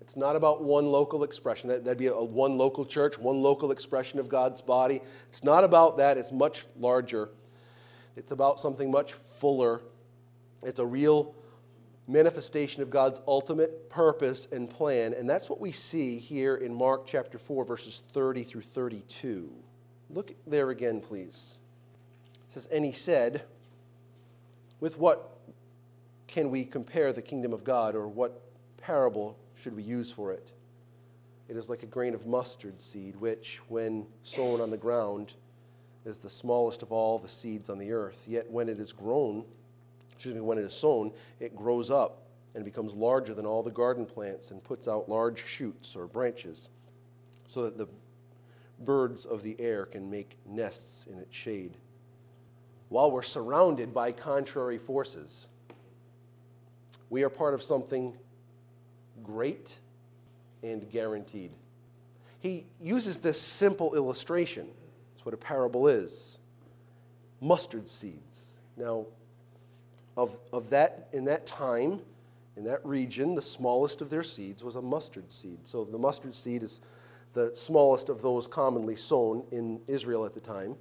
It's 0.00 0.16
not 0.16 0.34
about 0.34 0.64
one 0.64 0.86
local 0.86 1.22
expression. 1.22 1.68
That, 1.68 1.84
would 1.84 1.98
be 1.98 2.08
a, 2.08 2.14
a 2.14 2.24
one 2.24 2.58
local 2.58 2.84
church, 2.84 3.16
one 3.16 3.40
local 3.40 3.70
expression 3.70 4.18
of 4.18 4.28
God's 4.28 4.60
body. 4.60 5.00
It's 5.28 5.44
not 5.44 5.62
about 5.62 5.96
that, 5.98 6.18
it's 6.18 6.32
much 6.32 6.66
larger. 6.76 7.28
It's 8.16 8.32
about 8.32 8.58
something 8.58 8.90
much 8.90 9.12
fuller. 9.12 9.82
It's 10.64 10.80
a 10.80 10.86
real 10.86 11.36
manifestation 12.08 12.82
of 12.82 12.90
God's 12.90 13.20
ultimate 13.26 13.88
purpose 13.88 14.48
and 14.50 14.68
plan. 14.68 15.14
And 15.14 15.28
that's 15.28 15.48
what 15.48 15.60
we 15.60 15.72
see 15.72 16.18
here 16.18 16.56
in 16.56 16.74
Mark 16.74 17.06
chapter 17.06 17.38
4, 17.38 17.64
verses 17.64 18.02
30 18.12 18.42
through 18.44 18.62
32. 18.62 19.50
Look 20.10 20.34
there 20.46 20.70
again, 20.70 21.00
please. 21.00 21.58
It 22.46 22.52
says, 22.52 22.66
And 22.66 22.84
he 22.84 22.92
said, 22.92 23.42
With 24.80 24.98
what 24.98 25.38
can 26.26 26.50
we 26.50 26.64
compare 26.64 27.12
the 27.12 27.22
kingdom 27.22 27.52
of 27.52 27.64
God, 27.64 27.94
or 27.94 28.08
what 28.08 28.42
parable 28.78 29.38
should 29.54 29.76
we 29.76 29.82
use 29.82 30.10
for 30.10 30.32
it? 30.32 30.50
It 31.48 31.56
is 31.56 31.68
like 31.68 31.82
a 31.82 31.86
grain 31.86 32.14
of 32.14 32.26
mustard 32.26 32.80
seed, 32.80 33.16
which, 33.16 33.60
when 33.68 34.06
sown 34.22 34.60
on 34.60 34.70
the 34.70 34.76
ground, 34.76 35.34
is 36.04 36.18
the 36.18 36.30
smallest 36.30 36.82
of 36.82 36.90
all 36.90 37.18
the 37.18 37.28
seeds 37.28 37.70
on 37.70 37.78
the 37.78 37.92
earth. 37.92 38.24
Yet 38.26 38.50
when 38.50 38.68
it 38.68 38.78
is 38.78 38.92
grown, 38.92 39.44
excuse 40.22 40.36
me, 40.36 40.40
when 40.40 40.56
it 40.56 40.62
is 40.62 40.72
sown, 40.72 41.10
it 41.40 41.56
grows 41.56 41.90
up 41.90 42.22
and 42.54 42.64
becomes 42.64 42.94
larger 42.94 43.34
than 43.34 43.44
all 43.44 43.60
the 43.60 43.72
garden 43.72 44.06
plants 44.06 44.52
and 44.52 44.62
puts 44.62 44.86
out 44.86 45.08
large 45.08 45.44
shoots 45.44 45.96
or 45.96 46.06
branches 46.06 46.70
so 47.48 47.64
that 47.64 47.76
the 47.76 47.88
birds 48.84 49.24
of 49.24 49.42
the 49.42 49.56
air 49.58 49.84
can 49.84 50.08
make 50.08 50.36
nests 50.46 51.08
in 51.10 51.18
its 51.18 51.34
shade. 51.34 51.76
While 52.88 53.10
we're 53.10 53.22
surrounded 53.22 53.92
by 53.92 54.12
contrary 54.12 54.78
forces, 54.78 55.48
we 57.10 57.24
are 57.24 57.28
part 57.28 57.52
of 57.52 57.60
something 57.60 58.16
great 59.24 59.76
and 60.62 60.88
guaranteed. 60.88 61.50
He 62.38 62.66
uses 62.78 63.18
this 63.18 63.40
simple 63.40 63.96
illustration. 63.96 64.68
That's 65.14 65.26
what 65.26 65.34
a 65.34 65.38
parable 65.38 65.88
is 65.88 66.38
mustard 67.40 67.88
seeds. 67.88 68.52
Now, 68.76 69.06
of, 70.16 70.38
of 70.52 70.70
that, 70.70 71.08
in 71.12 71.24
that 71.26 71.46
time, 71.46 72.00
in 72.56 72.64
that 72.64 72.84
region, 72.84 73.34
the 73.34 73.42
smallest 73.42 74.02
of 74.02 74.10
their 74.10 74.22
seeds 74.22 74.62
was 74.62 74.76
a 74.76 74.82
mustard 74.82 75.30
seed. 75.32 75.58
So 75.64 75.84
the 75.84 75.98
mustard 75.98 76.34
seed 76.34 76.62
is 76.62 76.80
the 77.32 77.52
smallest 77.54 78.08
of 78.08 78.20
those 78.20 78.46
commonly 78.46 78.96
sown 78.96 79.44
in 79.52 79.80
Israel 79.86 80.26
at 80.26 80.34
the 80.34 80.40
time. 80.40 80.76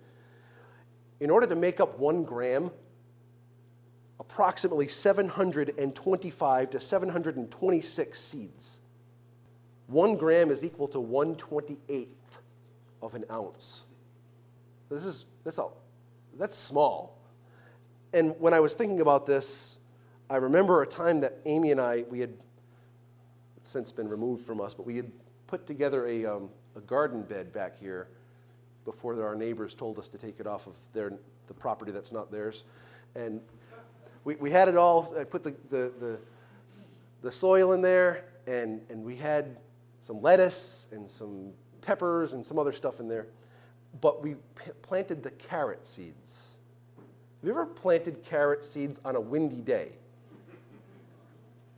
In 1.22 1.30
order 1.30 1.48
to 1.48 1.56
make 1.56 1.80
up 1.80 1.98
one 1.98 2.24
gram, 2.24 2.72
approximately 4.20 4.88
725 4.88 6.70
to 6.70 6.80
726 6.80 8.20
seeds. 8.20 8.80
One 9.88 10.16
gram 10.16 10.52
is 10.52 10.64
equal 10.64 10.88
to 10.90 11.00
128th 11.00 12.08
of 13.02 13.16
an 13.16 13.26
ounce. 13.32 13.86
This 14.90 15.06
is 15.06 15.26
that's, 15.44 15.58
a, 15.58 15.68
that's 16.38 16.56
small. 16.56 17.18
And 18.14 18.36
when 18.40 18.54
I 18.54 18.60
was 18.60 18.76
thinking 18.76 19.02
about 19.02 19.26
this, 19.26 19.78
I 20.30 20.38
remember 20.38 20.82
a 20.82 20.88
time 20.88 21.22
that 21.22 21.38
Amy 21.46 21.72
and 21.72 21.80
I, 21.80 22.04
we 22.10 22.20
had 22.20 22.34
since 23.64 23.92
been 23.92 24.08
removed 24.08 24.46
from 24.46 24.60
us, 24.60 24.74
but 24.74 24.86
we 24.86 24.98
had 24.98 25.12
put 25.48 25.66
together 25.66 26.08
a, 26.08 26.26
um, 26.26 26.50
a 26.76 26.82
garden 26.82 27.22
bed 27.22 27.54
back 27.54 27.78
here 27.78 28.08
before 28.86 29.22
our 29.22 29.36
neighbors 29.36 29.76
told 29.76 30.00
us 30.00 30.08
to 30.10 30.18
take 30.18 30.40
it 30.40 30.48
off 30.48 30.68
of 30.68 30.74
their, 30.94 31.14
the 31.48 31.54
property 31.54 31.92
that's 31.92 32.12
not 32.12 32.32
theirs. 32.32 32.64
And 33.16 33.42
we, 34.24 34.36
we 34.36 34.50
had 34.50 34.68
it 34.68 34.76
all, 34.76 35.14
I 35.18 35.24
put 35.24 35.44
the, 35.44 35.56
the, 35.70 35.94
the, 36.00 36.20
the 37.22 37.32
soil 37.32 37.74
in 37.74 37.82
there, 37.82 38.26
and, 38.48 38.82
and 38.90 39.04
we 39.04 39.16
had 39.16 39.58
some 40.02 40.22
lettuce 40.22 40.88
and 40.92 41.10
some 41.10 41.52
peppers 41.82 42.34
and 42.34 42.46
some 42.46 42.58
other 42.58 42.72
stuff 42.72 43.00
in 43.00 43.08
there. 43.08 43.28
But 44.00 44.24
we 44.24 44.36
p- 44.56 44.72
planted 44.82 45.22
the 45.22 45.32
carrot 45.32 45.86
seeds 45.86 46.51
have 47.42 47.48
you 47.48 47.54
ever 47.54 47.66
planted 47.66 48.22
carrot 48.24 48.64
seeds 48.64 49.02
on 49.04 49.16
a 49.16 49.20
windy 49.20 49.62
day? 49.62 49.94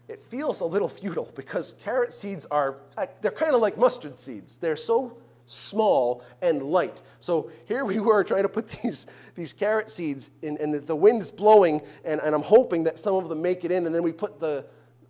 It 0.10 0.21
feels 0.21 0.60
a 0.60 0.65
little 0.65 0.89
futile 0.89 1.32
because 1.36 1.76
carrot 1.82 2.13
seeds 2.13 2.45
are, 2.52 2.80
they're 3.21 3.32
kind 3.32 3.56
of 3.56 3.62
like 3.62 3.78
mustard 3.78 4.19
seeds. 4.19 4.58
They're 4.58 4.76
so 4.76 5.17
small 5.45 6.21
and 6.41 6.63
light. 6.63 7.02
So 7.21 7.49
here 7.65 7.86
we 7.86 7.99
were 7.99 8.26
trying 8.26 8.43
to 8.43 8.49
put 8.49 8.67
these, 8.84 9.06
these 9.36 9.54
carrot 9.54 9.89
seeds 9.89 10.32
in, 10.41 10.58
and 10.60 10.73
the 10.73 10.95
wind 10.95 11.21
is 11.21 11.32
blowing, 11.32 11.82
and, 12.04 12.19
and 12.19 12.36
I'm 12.36 12.43
hoping 12.43 12.84
that 12.84 12.99
some 12.99 13.15
of 13.15 13.30
them 13.30 13.41
make 13.41 13.63
it 13.63 13.71
in, 13.71 13.86
and 13.86 13.95
then 13.95 14.04
we 14.04 14.12
put 14.12 14.41
the, 14.41 14.65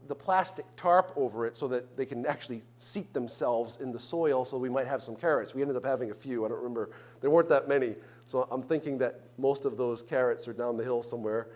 the 0.07 0.15
plastic 0.15 0.65
tarp 0.75 1.13
over 1.15 1.47
it 1.47 1.57
so 1.57 1.67
that 1.69 1.97
they 1.97 2.05
can 2.05 2.27
actually 2.27 2.61
seat 2.77 3.11
themselves 3.11 3.77
in 3.77 3.91
the 3.91 3.99
soil 3.99 4.45
so 4.45 4.59
we 4.59 4.69
might 4.69 4.85
have 4.85 5.01
some 5.01 5.15
carrots. 5.15 5.55
We 5.55 5.61
ended 5.63 5.77
up 5.77 5.85
having 5.85 6.11
a 6.11 6.15
few. 6.15 6.45
I 6.45 6.49
don't 6.49 6.57
remember. 6.57 6.91
There 7.21 7.31
weren't 7.31 7.49
that 7.49 7.67
many. 7.67 7.95
So 8.25 8.47
I'm 8.49 8.63
thinking 8.63 8.97
that 8.99 9.21
most 9.38 9.65
of 9.65 9.77
those 9.77 10.01
carrots 10.01 10.47
are 10.47 10.53
down 10.53 10.77
the 10.77 10.83
hill 10.83 11.03
somewhere, 11.03 11.47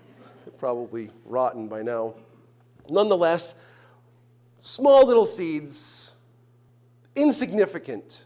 probably 0.58 1.10
rotten 1.24 1.68
by 1.68 1.82
now. 1.82 2.14
Nonetheless, 2.88 3.54
small 4.60 5.06
little 5.06 5.26
seeds, 5.26 6.12
insignificant. 7.14 8.24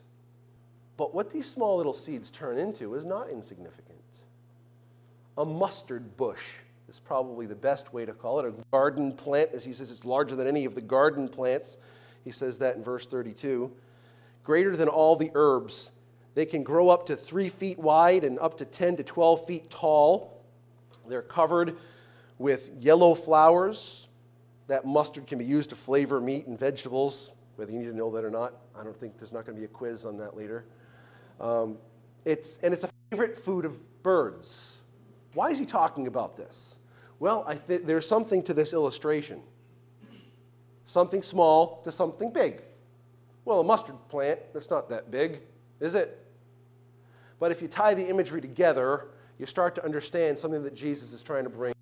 But 0.96 1.14
what 1.14 1.31
these 1.31 1.48
small 1.48 1.76
little 1.76 1.94
seeds 1.94 2.31
turn 2.31 2.59
into 2.59 2.94
is 2.94 3.05
not 3.05 3.31
insignificant. 3.31 3.98
A 5.38 5.44
mustard 5.44 6.16
bush 6.16 6.59
is 6.90 6.98
probably 6.98 7.46
the 7.46 7.55
best 7.55 7.94
way 7.94 8.05
to 8.05 8.12
call 8.12 8.40
it. 8.40 8.46
A 8.46 8.53
garden 8.70 9.12
plant, 9.12 9.50
as 9.55 9.64
he 9.64 9.72
says, 9.72 9.90
it's 9.90 10.05
larger 10.05 10.37
than 10.37 10.46
any 10.46 10.64
of 10.64 10.74
the 10.74 10.81
garden 10.81 11.29
plants. 11.29 11.79
He 12.24 12.33
says 12.33 12.59
that 12.59 12.76
in 12.76 12.85
verse 12.85 13.07
32. 13.07 13.72
Greater 14.42 14.76
than 14.76 14.88
all 14.88 15.16
the 15.16 15.31
herbs. 15.35 15.90
They 16.35 16.47
can 16.47 16.62
grow 16.62 16.88
up 16.88 17.07
to 17.07 17.16
three 17.16 17.49
feet 17.49 17.79
wide 17.79 18.25
and 18.25 18.38
up 18.38 18.57
to 18.59 18.64
10 18.64 18.97
to 18.97 19.03
12 19.03 19.47
feet 19.47 19.71
tall. 19.71 20.45
They're 21.09 21.23
covered 21.23 21.77
with 22.38 22.71
yellow 22.77 23.14
flowers. 23.14 24.09
That 24.69 24.87
mustard 24.87 25.27
can 25.27 25.38
be 25.38 25.45
used 25.45 25.71
to 25.71 25.77
flavor 25.77 26.21
meat 26.21 26.47
and 26.47 26.59
vegetables, 26.59 27.33
whether 27.57 27.73
you 27.73 27.79
need 27.81 27.87
to 27.87 27.97
know 27.97 28.11
that 28.12 28.25
or 28.25 28.31
not. 28.31 28.55
I 28.79 28.85
don't 28.85 28.99
think 28.99 29.19
there's 29.19 29.33
not 29.33 29.45
going 29.45 29.57
to 29.57 29.61
be 29.61 29.64
a 29.64 29.69
quiz 29.69 30.05
on 30.05 30.16
that 30.19 30.37
later. 30.37 30.64
Um, 31.40 31.79
it's, 32.25 32.59
and 32.59 32.73
it's 32.73 32.85
a 32.85 32.90
favorite 33.11 33.37
food 33.37 33.64
of 33.64 34.03
birds. 34.03 34.81
Why 35.35 35.51
is 35.51 35.59
he 35.59 35.64
talking 35.64 36.07
about 36.07 36.37
this? 36.37 36.79
Well, 37.19 37.45
I 37.47 37.57
th- 37.57 37.83
there's 37.85 38.07
something 38.07 38.43
to 38.45 38.55
this 38.55 38.73
illustration. 38.73 39.43
Something 40.85 41.23
small 41.23 41.83
to 41.83 41.93
something 41.93 42.33
big. 42.33 42.62
Well, 43.45 43.61
a 43.61 43.64
mustard 43.64 43.97
plant, 44.09 44.40
that's 44.53 44.71
not 44.71 44.88
that 44.90 45.11
big, 45.11 45.43
is 45.81 45.95
it? 45.95 46.19
But 47.38 47.51
if 47.51 47.62
you 47.62 47.69
tie 47.69 47.95
the 47.95 48.07
imagery 48.07 48.40
together, 48.40 49.09
you 49.38 49.47
start 49.47 49.75
to 49.77 49.85
understand 49.85 50.38
something 50.38 50.62
that 50.62 50.75
Jesus 50.75 51.12
is 51.12 51.23
trying 51.23 51.45
to 51.45 51.51
bring, 51.51 51.75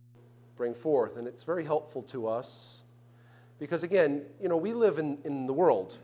bring 0.57 0.73
forth. 0.73 1.17
And 1.17 1.27
it's 1.27 1.43
very 1.43 1.65
helpful 1.65 2.03
to 2.05 2.29
us 2.29 2.83
because, 3.59 3.83
again, 3.83 4.23
you 4.41 4.49
know, 4.49 4.57
we 4.57 4.73
live 4.73 4.99
in, 4.99 5.19
in 5.25 5.47
the 5.47 5.53
world, 5.53 5.99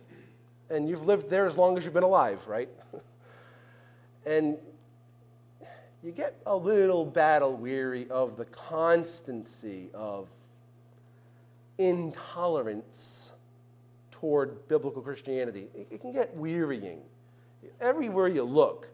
and 0.71 0.89
you've 0.89 1.07
lived 1.07 1.31
there 1.31 1.47
as 1.47 1.57
long 1.57 1.79
as 1.79 1.85
you've 1.85 1.95
been 1.95 2.03
alive, 2.03 2.47
right? 2.49 2.69
and 4.27 4.59
you 6.03 6.11
get 6.11 6.35
a 6.47 6.57
little 6.57 7.07
battle 7.07 7.57
weary 7.57 8.11
of 8.11 8.37
the 8.37 8.45
constancy 8.47 9.89
of 9.95 10.29
intolerance 11.79 13.33
toward 14.11 14.67
biblical 14.69 15.03
Christianity. 15.03 15.69
It, 15.75 15.87
it 15.91 16.01
can 16.01 16.13
get 16.13 16.35
wearying. 16.37 17.01
Everywhere 17.81 18.29
you 18.29 18.43
look, 18.43 18.89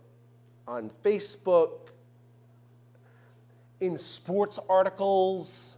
on 0.67 0.91
Facebook, 1.05 1.91
in 3.81 3.99
sports 3.99 4.59
articles. 4.69 5.77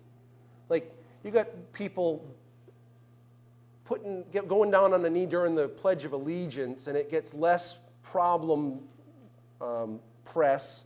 Like, 0.69 0.93
you 1.25 1.31
got 1.31 1.49
people 1.73 2.25
putting, 3.85 4.25
going 4.47 4.71
down 4.71 4.93
on 4.93 5.03
the 5.03 5.11
knee 5.11 5.27
during 5.27 5.55
the 5.55 5.69
Pledge 5.69 6.05
of 6.05 6.13
Allegiance, 6.13 6.87
and 6.89 6.97
it 6.97 7.11
gets 7.11 7.33
less 7.33 7.77
problem 8.03 8.81
um, 9.61 10.01
press 10.25 10.85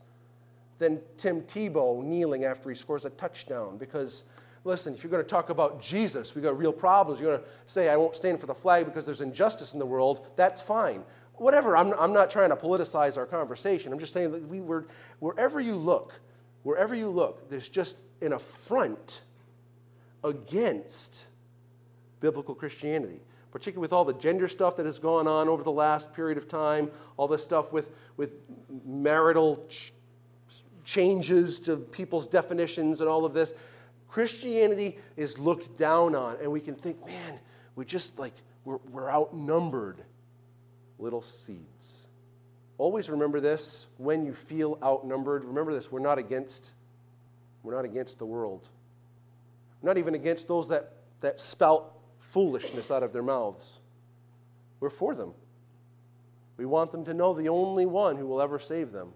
than 0.79 1.01
Tim 1.17 1.41
Tebow 1.43 2.05
kneeling 2.05 2.45
after 2.45 2.69
he 2.69 2.77
scores 2.77 3.07
a 3.07 3.11
touchdown. 3.11 3.79
Because, 3.79 4.25
listen, 4.65 4.93
if 4.93 5.03
you're 5.03 5.11
going 5.11 5.23
to 5.23 5.29
talk 5.29 5.49
about 5.49 5.81
Jesus, 5.81 6.35
we 6.35 6.43
got 6.43 6.59
real 6.59 6.73
problems. 6.73 7.19
You're 7.19 7.39
going 7.39 7.43
to 7.43 7.49
say, 7.67 7.89
I 7.89 7.97
won't 7.97 8.15
stand 8.15 8.41
for 8.41 8.47
the 8.47 8.55
flag 8.55 8.85
because 8.85 9.07
there's 9.07 9.23
injustice 9.23 9.73
in 9.73 9.79
the 9.79 9.87
world. 9.87 10.27
That's 10.37 10.61
fine 10.61 11.03
whatever, 11.37 11.77
I'm, 11.77 11.93
I'm 11.95 12.13
not 12.13 12.31
trying 12.31 12.51
to 12.51 12.57
politicize 12.57 13.17
our 13.17 13.27
conversation. 13.27 13.93
I'm 13.93 13.99
just 13.99 14.13
saying 14.13 14.33
that 14.33 14.47
we 14.47 14.61
were, 14.61 14.87
wherever 15.19 15.61
you 15.61 15.75
look, 15.75 16.21
wherever 16.63 16.95
you 16.95 17.09
look, 17.09 17.49
there's 17.51 17.69
just 17.69 18.03
an 18.21 18.33
affront 18.33 19.23
against 20.25 21.27
biblical 22.21 22.55
Christianity, 22.55 23.21
particularly 23.51 23.83
with 23.83 23.93
all 23.93 24.05
the 24.05 24.15
gender 24.15 24.49
stuff 24.49 24.77
that 24.77 24.87
has 24.87 24.99
gone 24.99 25.29
on 25.29 25.49
over 25.49 25.63
the 25.63 25.73
last 25.73 26.13
period 26.13 26.39
of 26.39 26.49
time, 26.49 26.91
all 27.17 27.29
this 27.29 27.43
stuff 27.43 27.73
with, 27.73 27.93
with 28.17 28.35
marital 28.85 29.65
ch- 29.69 29.93
changes 30.85 31.61
to 31.61 31.77
people's 31.77 32.27
definitions 32.27 33.01
and 33.01 33.09
all 33.09 33.25
of 33.25 33.33
this. 33.33 33.55
Christianity 34.09 34.99
is 35.17 35.39
looked 35.39 35.77
down 35.77 36.15
on, 36.15 36.37
and 36.41 36.51
we 36.51 36.61
can 36.61 36.75
think, 36.75 37.05
man, 37.07 37.39
we 37.75 37.85
just 37.85 38.19
like, 38.19 38.35
we're, 38.65 38.79
we're 38.91 39.11
outnumbered 39.11 40.03
little 40.99 41.23
seeds. 41.23 42.09
Always 42.79 43.09
remember 43.09 43.41
this 43.41 43.87
when 43.97 44.25
you 44.25 44.35
feel 44.35 44.79
outnumbered. 44.83 45.45
Remember 45.45 45.73
this 45.73 45.91
we're 45.91 46.01
not 46.01 46.19
against 46.19 46.73
we're 47.67 47.75
not 47.75 47.85
against 47.85 48.19
the 48.19 48.27
world. 48.27 48.69
We're 49.83 49.91
not 49.91 49.99
even 49.99 50.15
against 50.15 50.47
those 50.47 50.69
that, 50.69 50.93
that 51.21 51.41
spout 51.41 51.93
foolishness 52.21 52.93
out 52.93 53.03
of 53.03 53.13
their 53.13 53.25
mouths. 53.25 53.81
We're 54.79 54.91
for 54.91 55.17
them. 55.17 55.33
We 56.57 56.65
want 56.65 56.93
them 56.93 57.05
to 57.07 57.15
know 57.15 57.35
the 57.35 57.49
only 57.49 57.87
one 57.87 58.17
who 58.17 58.27
will 58.27 58.41
ever 58.41 58.61
save 58.61 58.93
them. 58.93 59.13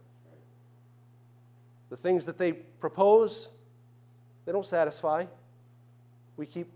The 1.91 1.97
things 1.97 2.27
that 2.27 2.39
they 2.39 2.53
propose, 2.53 3.51
they 4.47 4.53
don't 4.53 4.67
satisfy. 4.67 5.27
We 6.37 6.47
keep 6.47 6.69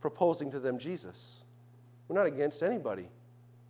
proposing 0.00 0.52
to 0.52 0.60
them 0.60 0.78
Jesus. 0.78 1.42
We're 2.06 2.16
not 2.16 2.26
against 2.26 2.62
anybody, 2.62 3.08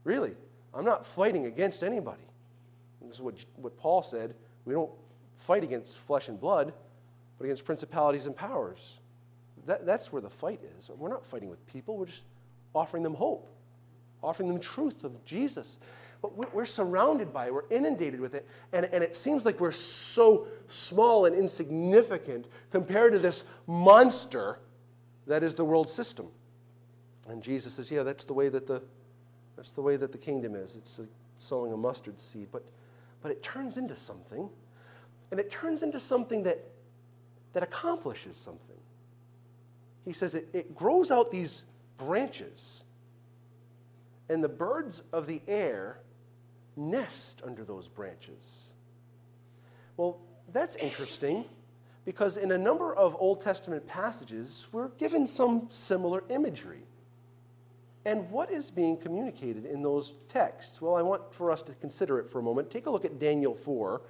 really. 0.04 0.34
I'm 0.78 0.84
not 0.84 1.04
fighting 1.04 1.46
against 1.46 1.82
anybody. 1.82 2.22
This 3.02 3.16
is 3.16 3.22
what, 3.22 3.44
what 3.56 3.76
Paul 3.76 4.02
said. 4.02 4.34
We 4.64 4.74
don't 4.74 4.90
fight 5.36 5.64
against 5.64 5.98
flesh 5.98 6.28
and 6.28 6.40
blood, 6.40 6.72
but 7.36 7.44
against 7.44 7.64
principalities 7.64 8.26
and 8.26 8.36
powers. 8.36 8.98
That, 9.66 9.84
that's 9.84 10.12
where 10.12 10.22
the 10.22 10.30
fight 10.30 10.60
is. 10.78 10.88
We're 10.96 11.08
not 11.08 11.26
fighting 11.26 11.48
with 11.48 11.66
people, 11.66 11.96
we're 11.96 12.06
just 12.06 12.22
offering 12.74 13.02
them 13.02 13.14
hope, 13.14 13.48
offering 14.22 14.48
them 14.48 14.60
truth 14.60 15.02
of 15.02 15.24
Jesus. 15.24 15.78
But 16.22 16.54
we're 16.54 16.64
surrounded 16.64 17.32
by 17.32 17.46
it, 17.46 17.54
we're 17.54 17.68
inundated 17.70 18.20
with 18.20 18.34
it, 18.34 18.46
and, 18.72 18.86
and 18.86 19.02
it 19.02 19.16
seems 19.16 19.44
like 19.44 19.58
we're 19.60 19.72
so 19.72 20.46
small 20.68 21.26
and 21.26 21.34
insignificant 21.34 22.46
compared 22.70 23.12
to 23.12 23.18
this 23.18 23.44
monster 23.66 24.58
that 25.26 25.42
is 25.42 25.54
the 25.54 25.64
world 25.64 25.88
system. 25.88 26.28
And 27.28 27.42
Jesus 27.42 27.74
says, 27.74 27.90
Yeah, 27.90 28.04
that's 28.04 28.24
the 28.24 28.32
way 28.32 28.48
that 28.48 28.66
the 28.66 28.82
that's 29.58 29.72
the 29.72 29.82
way 29.82 29.96
that 29.96 30.12
the 30.12 30.18
kingdom 30.18 30.54
is. 30.54 30.76
It's 30.76 31.00
sowing 31.36 31.72
a 31.72 31.76
mustard 31.76 32.20
seed. 32.20 32.46
But, 32.52 32.62
but 33.22 33.32
it 33.32 33.42
turns 33.42 33.76
into 33.76 33.96
something, 33.96 34.48
and 35.32 35.40
it 35.40 35.50
turns 35.50 35.82
into 35.82 35.98
something 35.98 36.44
that, 36.44 36.60
that 37.54 37.64
accomplishes 37.64 38.36
something. 38.36 38.76
He 40.04 40.12
says 40.12 40.36
it, 40.36 40.48
it 40.52 40.76
grows 40.76 41.10
out 41.10 41.32
these 41.32 41.64
branches, 41.96 42.84
and 44.28 44.44
the 44.44 44.48
birds 44.48 45.02
of 45.12 45.26
the 45.26 45.42
air 45.48 45.98
nest 46.76 47.42
under 47.44 47.64
those 47.64 47.88
branches. 47.88 48.68
Well, 49.96 50.20
that's 50.52 50.76
interesting 50.76 51.44
because 52.04 52.36
in 52.36 52.52
a 52.52 52.58
number 52.58 52.94
of 52.94 53.16
Old 53.18 53.40
Testament 53.40 53.84
passages, 53.88 54.68
we're 54.70 54.90
given 54.90 55.26
some 55.26 55.66
similar 55.68 56.22
imagery. 56.28 56.82
And 58.08 58.30
what 58.30 58.50
is 58.50 58.70
being 58.70 58.96
communicated 58.96 59.66
in 59.66 59.82
those 59.82 60.14
texts? 60.28 60.80
Well, 60.80 60.96
I 60.96 61.02
want 61.02 61.30
for 61.30 61.50
us 61.50 61.60
to 61.64 61.74
consider 61.74 62.18
it 62.18 62.30
for 62.30 62.38
a 62.38 62.42
moment. 62.42 62.70
Take 62.70 62.86
a 62.86 62.90
look 62.90 63.04
at 63.04 63.18
Daniel 63.18 63.54
4. 63.54 64.00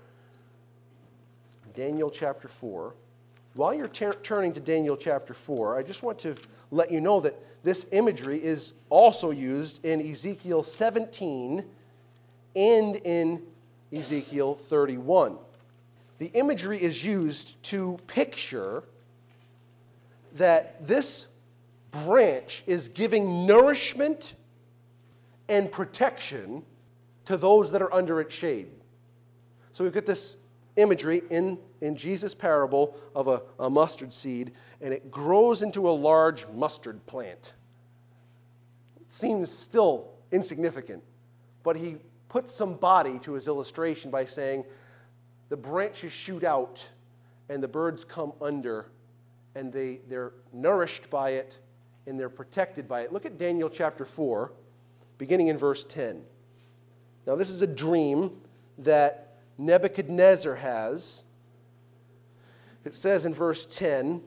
Daniel 1.74 2.08
chapter 2.08 2.46
4. 2.46 2.94
While 3.54 3.74
you're 3.74 3.88
ter- 3.88 4.12
turning 4.12 4.52
to 4.52 4.60
Daniel 4.60 4.96
chapter 4.96 5.34
4, 5.34 5.76
I 5.76 5.82
just 5.82 6.04
want 6.04 6.16
to 6.20 6.36
let 6.70 6.92
you 6.92 7.00
know 7.00 7.18
that 7.18 7.34
this 7.64 7.86
imagery 7.90 8.38
is 8.38 8.74
also 8.88 9.32
used 9.32 9.84
in 9.84 10.00
Ezekiel 10.00 10.62
17 10.62 11.64
and 12.54 12.96
in 13.04 13.42
Ezekiel 13.92 14.54
31. 14.54 15.38
The 16.18 16.26
imagery 16.34 16.78
is 16.80 17.04
used 17.04 17.60
to 17.64 17.98
picture 18.06 18.84
that 20.36 20.86
this 20.86 21.26
branch 21.90 22.62
is 22.66 22.88
giving 22.88 23.46
nourishment 23.46 24.34
and 25.48 25.70
protection 25.70 26.62
to 27.24 27.36
those 27.36 27.72
that 27.72 27.82
are 27.82 27.92
under 27.92 28.20
its 28.20 28.34
shade. 28.34 28.68
So 29.72 29.84
we've 29.84 29.92
got 29.92 30.06
this 30.06 30.36
imagery 30.76 31.22
in, 31.30 31.58
in 31.80 31.96
Jesus' 31.96 32.34
parable 32.34 32.96
of 33.14 33.28
a, 33.28 33.42
a 33.58 33.68
mustard 33.68 34.12
seed, 34.12 34.52
and 34.80 34.94
it 34.94 35.10
grows 35.10 35.62
into 35.62 35.88
a 35.88 35.90
large 35.90 36.46
mustard 36.48 37.04
plant. 37.06 37.54
It 39.00 39.10
seems 39.10 39.50
still 39.50 40.10
insignificant, 40.32 41.02
but 41.62 41.76
he 41.76 41.96
puts 42.28 42.52
some 42.52 42.74
body 42.74 43.18
to 43.20 43.32
his 43.32 43.46
illustration 43.46 44.10
by 44.10 44.24
saying 44.24 44.64
the 45.48 45.56
branches 45.56 46.12
shoot 46.12 46.44
out 46.44 46.86
and 47.48 47.62
the 47.62 47.68
birds 47.68 48.04
come 48.04 48.32
under 48.40 48.90
and 49.54 49.72
they, 49.72 50.00
they're 50.08 50.32
nourished 50.52 51.08
by 51.10 51.30
it 51.30 51.58
and 52.08 52.18
they're 52.18 52.28
protected 52.28 52.88
by 52.88 53.02
it. 53.02 53.12
Look 53.12 53.26
at 53.26 53.38
Daniel 53.38 53.68
chapter 53.68 54.04
4, 54.04 54.50
beginning 55.18 55.48
in 55.48 55.58
verse 55.58 55.84
10. 55.84 56.22
Now, 57.26 57.36
this 57.36 57.50
is 57.50 57.60
a 57.60 57.66
dream 57.66 58.40
that 58.78 59.36
Nebuchadnezzar 59.58 60.54
has. 60.54 61.22
It 62.84 62.94
says 62.94 63.26
in 63.26 63.34
verse 63.34 63.66
10 63.66 64.22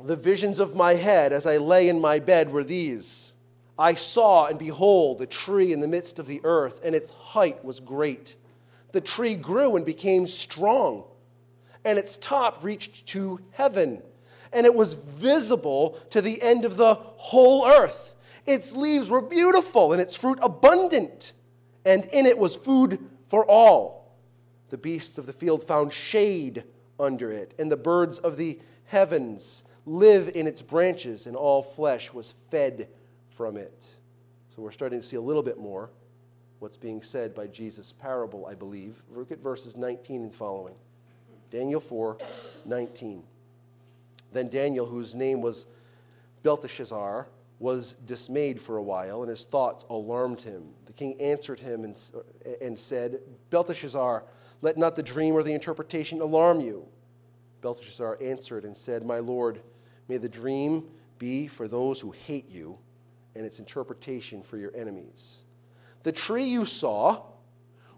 The 0.00 0.16
visions 0.16 0.58
of 0.58 0.74
my 0.74 0.94
head 0.94 1.32
as 1.32 1.44
I 1.44 1.58
lay 1.58 1.88
in 1.88 2.00
my 2.00 2.18
bed 2.18 2.50
were 2.50 2.64
these 2.64 3.32
I 3.78 3.94
saw, 3.94 4.46
and 4.46 4.58
behold, 4.58 5.20
a 5.20 5.26
tree 5.26 5.72
in 5.72 5.80
the 5.80 5.88
midst 5.88 6.20
of 6.20 6.28
the 6.28 6.40
earth, 6.44 6.80
and 6.84 6.94
its 6.94 7.10
height 7.10 7.64
was 7.64 7.80
great. 7.80 8.36
The 8.92 9.00
tree 9.00 9.34
grew 9.34 9.74
and 9.74 9.84
became 9.84 10.28
strong, 10.28 11.02
and 11.84 11.98
its 11.98 12.16
top 12.16 12.62
reached 12.62 13.06
to 13.06 13.40
heaven 13.50 14.00
and 14.54 14.64
it 14.64 14.74
was 14.74 14.94
visible 14.94 15.98
to 16.10 16.22
the 16.22 16.40
end 16.40 16.64
of 16.64 16.76
the 16.76 16.94
whole 16.94 17.66
earth. 17.66 18.14
Its 18.46 18.72
leaves 18.72 19.08
were 19.08 19.20
beautiful 19.20 19.92
and 19.92 20.00
its 20.00 20.14
fruit 20.14 20.38
abundant, 20.42 21.32
and 21.84 22.04
in 22.06 22.26
it 22.26 22.38
was 22.38 22.54
food 22.54 22.98
for 23.28 23.44
all. 23.46 24.16
The 24.68 24.78
beasts 24.78 25.18
of 25.18 25.26
the 25.26 25.32
field 25.32 25.66
found 25.66 25.92
shade 25.92 26.64
under 26.98 27.30
it, 27.30 27.54
and 27.58 27.70
the 27.70 27.76
birds 27.76 28.18
of 28.18 28.36
the 28.36 28.58
heavens 28.84 29.64
live 29.86 30.30
in 30.34 30.46
its 30.46 30.62
branches, 30.62 31.26
and 31.26 31.36
all 31.36 31.62
flesh 31.62 32.12
was 32.12 32.34
fed 32.50 32.88
from 33.30 33.56
it. 33.56 33.88
So 34.54 34.62
we're 34.62 34.70
starting 34.70 35.00
to 35.00 35.06
see 35.06 35.16
a 35.16 35.20
little 35.20 35.42
bit 35.42 35.58
more 35.58 35.90
what's 36.60 36.76
being 36.76 37.02
said 37.02 37.34
by 37.34 37.46
Jesus' 37.46 37.92
parable, 37.92 38.46
I 38.46 38.54
believe. 38.54 39.02
Look 39.10 39.32
at 39.32 39.38
verses 39.38 39.76
19 39.76 40.22
and 40.22 40.34
following. 40.34 40.74
Daniel 41.50 41.80
4 41.80 42.18
19. 42.64 43.22
Then 44.34 44.48
Daniel, 44.48 44.84
whose 44.84 45.14
name 45.14 45.40
was 45.40 45.66
Belteshazzar, 46.42 47.28
was 47.60 47.94
dismayed 48.04 48.60
for 48.60 48.76
a 48.76 48.82
while, 48.82 49.22
and 49.22 49.30
his 49.30 49.44
thoughts 49.44 49.86
alarmed 49.88 50.42
him. 50.42 50.64
The 50.86 50.92
king 50.92 51.18
answered 51.20 51.60
him 51.60 51.84
and, 51.84 51.98
and 52.60 52.78
said, 52.78 53.20
Belteshazzar, 53.50 54.24
let 54.60 54.76
not 54.76 54.96
the 54.96 55.02
dream 55.02 55.34
or 55.34 55.42
the 55.42 55.52
interpretation 55.52 56.20
alarm 56.20 56.60
you. 56.60 56.86
Belteshazzar 57.62 58.18
answered 58.20 58.64
and 58.64 58.76
said, 58.76 59.06
My 59.06 59.20
lord, 59.20 59.60
may 60.08 60.18
the 60.18 60.28
dream 60.28 60.88
be 61.18 61.46
for 61.46 61.68
those 61.68 62.00
who 62.00 62.10
hate 62.10 62.50
you, 62.50 62.76
and 63.36 63.46
its 63.46 63.60
interpretation 63.60 64.42
for 64.42 64.58
your 64.58 64.74
enemies. 64.74 65.44
The 66.02 66.12
tree 66.12 66.44
you 66.44 66.66
saw, 66.66 67.22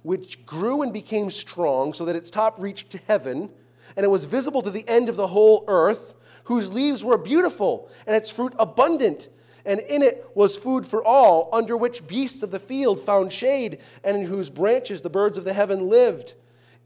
which 0.02 0.44
grew 0.44 0.82
and 0.82 0.92
became 0.92 1.30
strong, 1.30 1.94
so 1.94 2.04
that 2.04 2.14
its 2.14 2.30
top 2.30 2.60
reached 2.60 2.90
to 2.90 2.98
heaven, 3.08 3.50
and 3.96 4.04
it 4.04 4.08
was 4.08 4.26
visible 4.26 4.60
to 4.62 4.70
the 4.70 4.86
end 4.86 5.08
of 5.08 5.16
the 5.16 5.26
whole 5.26 5.64
earth, 5.66 6.14
whose 6.46 6.72
leaves 6.72 7.04
were 7.04 7.18
beautiful, 7.18 7.88
and 8.06 8.16
its 8.16 8.30
fruit 8.30 8.54
abundant 8.58 9.28
and 9.66 9.80
in 9.80 10.00
it 10.00 10.30
was 10.34 10.56
food 10.56 10.86
for 10.86 11.04
all, 11.04 11.50
under 11.52 11.76
which 11.76 12.06
beasts 12.06 12.42
of 12.42 12.52
the 12.52 12.60
field 12.60 13.00
found 13.00 13.32
shade, 13.32 13.80
and 14.04 14.16
in 14.16 14.24
whose 14.24 14.48
branches 14.48 15.02
the 15.02 15.10
birds 15.10 15.36
of 15.36 15.44
the 15.44 15.52
heaven 15.52 15.88
lived. 15.88 16.34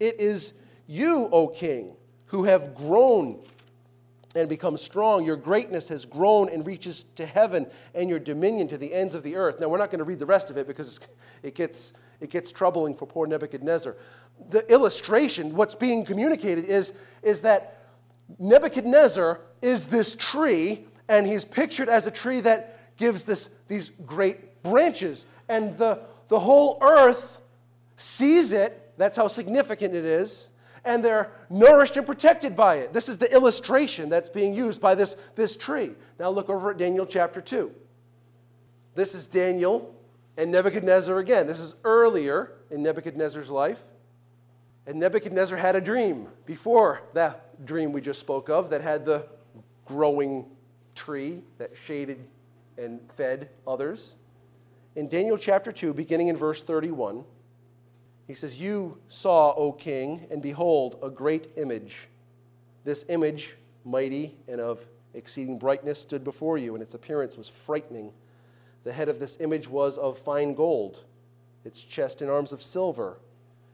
It 0.01 0.19
is 0.19 0.55
you, 0.87 1.29
O 1.31 1.47
king, 1.47 1.95
who 2.27 2.45
have 2.45 2.75
grown 2.75 3.39
and 4.35 4.49
become 4.49 4.79
strong. 4.79 5.25
Your 5.27 5.37
greatness 5.37 5.89
has 5.89 6.07
grown 6.07 6.49
and 6.49 6.67
reaches 6.67 7.05
to 7.17 7.27
heaven, 7.27 7.67
and 7.95 8.09
your 8.09 8.19
dominion 8.19 8.67
to 8.69 8.79
the 8.79 8.93
ends 8.95 9.15
of 9.15 9.23
the 9.23 9.37
earth. 9.37 9.61
Now, 9.61 9.69
we're 9.69 9.79
not 9.79 9.91
going 9.91 9.99
to 9.99 10.05
read 10.05 10.19
the 10.19 10.27
rest 10.27 10.49
of 10.49 10.57
it 10.57 10.67
because 10.67 11.01
it 11.43 11.55
gets, 11.55 11.93
it 12.21 12.31
gets 12.31 12.51
troubling 12.51 12.95
for 12.95 13.05
poor 13.05 13.27
Nebuchadnezzar. 13.27 13.95
The 14.49 14.67
illustration, 14.73 15.55
what's 15.55 15.75
being 15.75 16.03
communicated, 16.03 16.65
is, 16.65 16.95
is 17.23 17.43
that 17.43 17.80
Nebuchadnezzar 18.39 19.41
is 19.63 19.87
this 19.87 20.15
tree 20.17 20.87
and 21.09 21.27
he's 21.27 21.45
pictured 21.45 21.89
as 21.89 22.07
a 22.07 22.11
tree 22.11 22.41
that 22.41 22.97
gives 22.97 23.25
this, 23.25 23.49
these 23.67 23.91
great 24.07 24.63
branches. 24.63 25.27
And 25.49 25.77
the, 25.77 26.01
the 26.29 26.39
whole 26.39 26.79
earth 26.81 27.41
sees 27.97 28.53
it. 28.53 28.93
That's 28.97 29.17
how 29.17 29.27
significant 29.27 29.95
it 29.95 30.05
is. 30.05 30.51
And 30.85 31.05
they're 31.05 31.33
nourished 31.51 31.97
and 31.97 32.07
protected 32.07 32.57
by 32.57 32.77
it. 32.77 32.93
This 32.93 33.09
is 33.09 33.19
the 33.19 33.31
illustration 33.33 34.09
that's 34.09 34.29
being 34.29 34.55
used 34.55 34.81
by 34.81 34.95
this, 34.95 35.17
this 35.35 35.57
tree. 35.57 35.91
Now 36.19 36.31
look 36.31 36.49
over 36.49 36.71
at 36.71 36.79
Daniel 36.79 37.05
chapter 37.05 37.41
2. 37.41 37.73
This 38.95 39.15
is 39.15 39.27
Daniel 39.27 39.95
and 40.37 40.53
Nebuchadnezzar 40.53 41.19
again. 41.19 41.47
This 41.47 41.61
is 41.61 41.75
earlier 41.85 42.53
in 42.71 42.83
Nebuchadnezzar's 42.83 43.51
life. 43.51 43.81
And 44.87 44.99
Nebuchadnezzar 44.99 45.59
had 45.59 45.77
a 45.77 45.81
dream 45.81 46.29
before 46.47 47.03
that 47.15 47.65
dream 47.65 47.93
we 47.93 48.01
just 48.01 48.21
spoke 48.21 48.49
of 48.49 48.71
that 48.71 48.81
had 48.81 49.05
the 49.05 49.27
growing 49.85 50.47
tree 50.95 51.43
that 51.59 51.71
shaded 51.77 52.27
and 52.79 53.01
fed 53.13 53.51
others. 53.67 54.15
In 54.97 55.09
Daniel 55.09 55.37
chapter 55.37 55.71
2, 55.71 55.93
beginning 55.95 56.29
in 56.29 56.37
verse 56.37 56.63
31, 56.63 57.25
he 58.27 58.35
says, 58.35 58.61
You 58.61 58.99
saw, 59.09 59.53
O 59.55 59.73
king, 59.73 60.27
and 60.31 60.41
behold, 60.41 60.99
a 61.03 61.11
great 61.11 61.49
image. 61.57 62.09
This 62.85 63.05
image, 63.09 63.57
mighty 63.85 64.37
and 64.49 64.61
of 64.61 64.81
exceeding 65.15 65.59
brightness, 65.59 66.01
stood 66.01 66.25
before 66.25 66.57
you, 66.57 66.75
and 66.75 66.83
its 66.83 66.95
appearance 66.95 67.37
was 67.37 67.49
frightening. 67.49 68.13
The 68.85 68.93
head 68.93 69.09
of 69.09 69.19
this 69.19 69.37
image 69.41 69.69
was 69.69 69.99
of 69.99 70.19
fine 70.19 70.55
gold, 70.55 71.05
its 71.65 71.81
chest 71.83 72.23
and 72.23 72.31
arms 72.31 72.53
of 72.53 72.63
silver, 72.63 73.19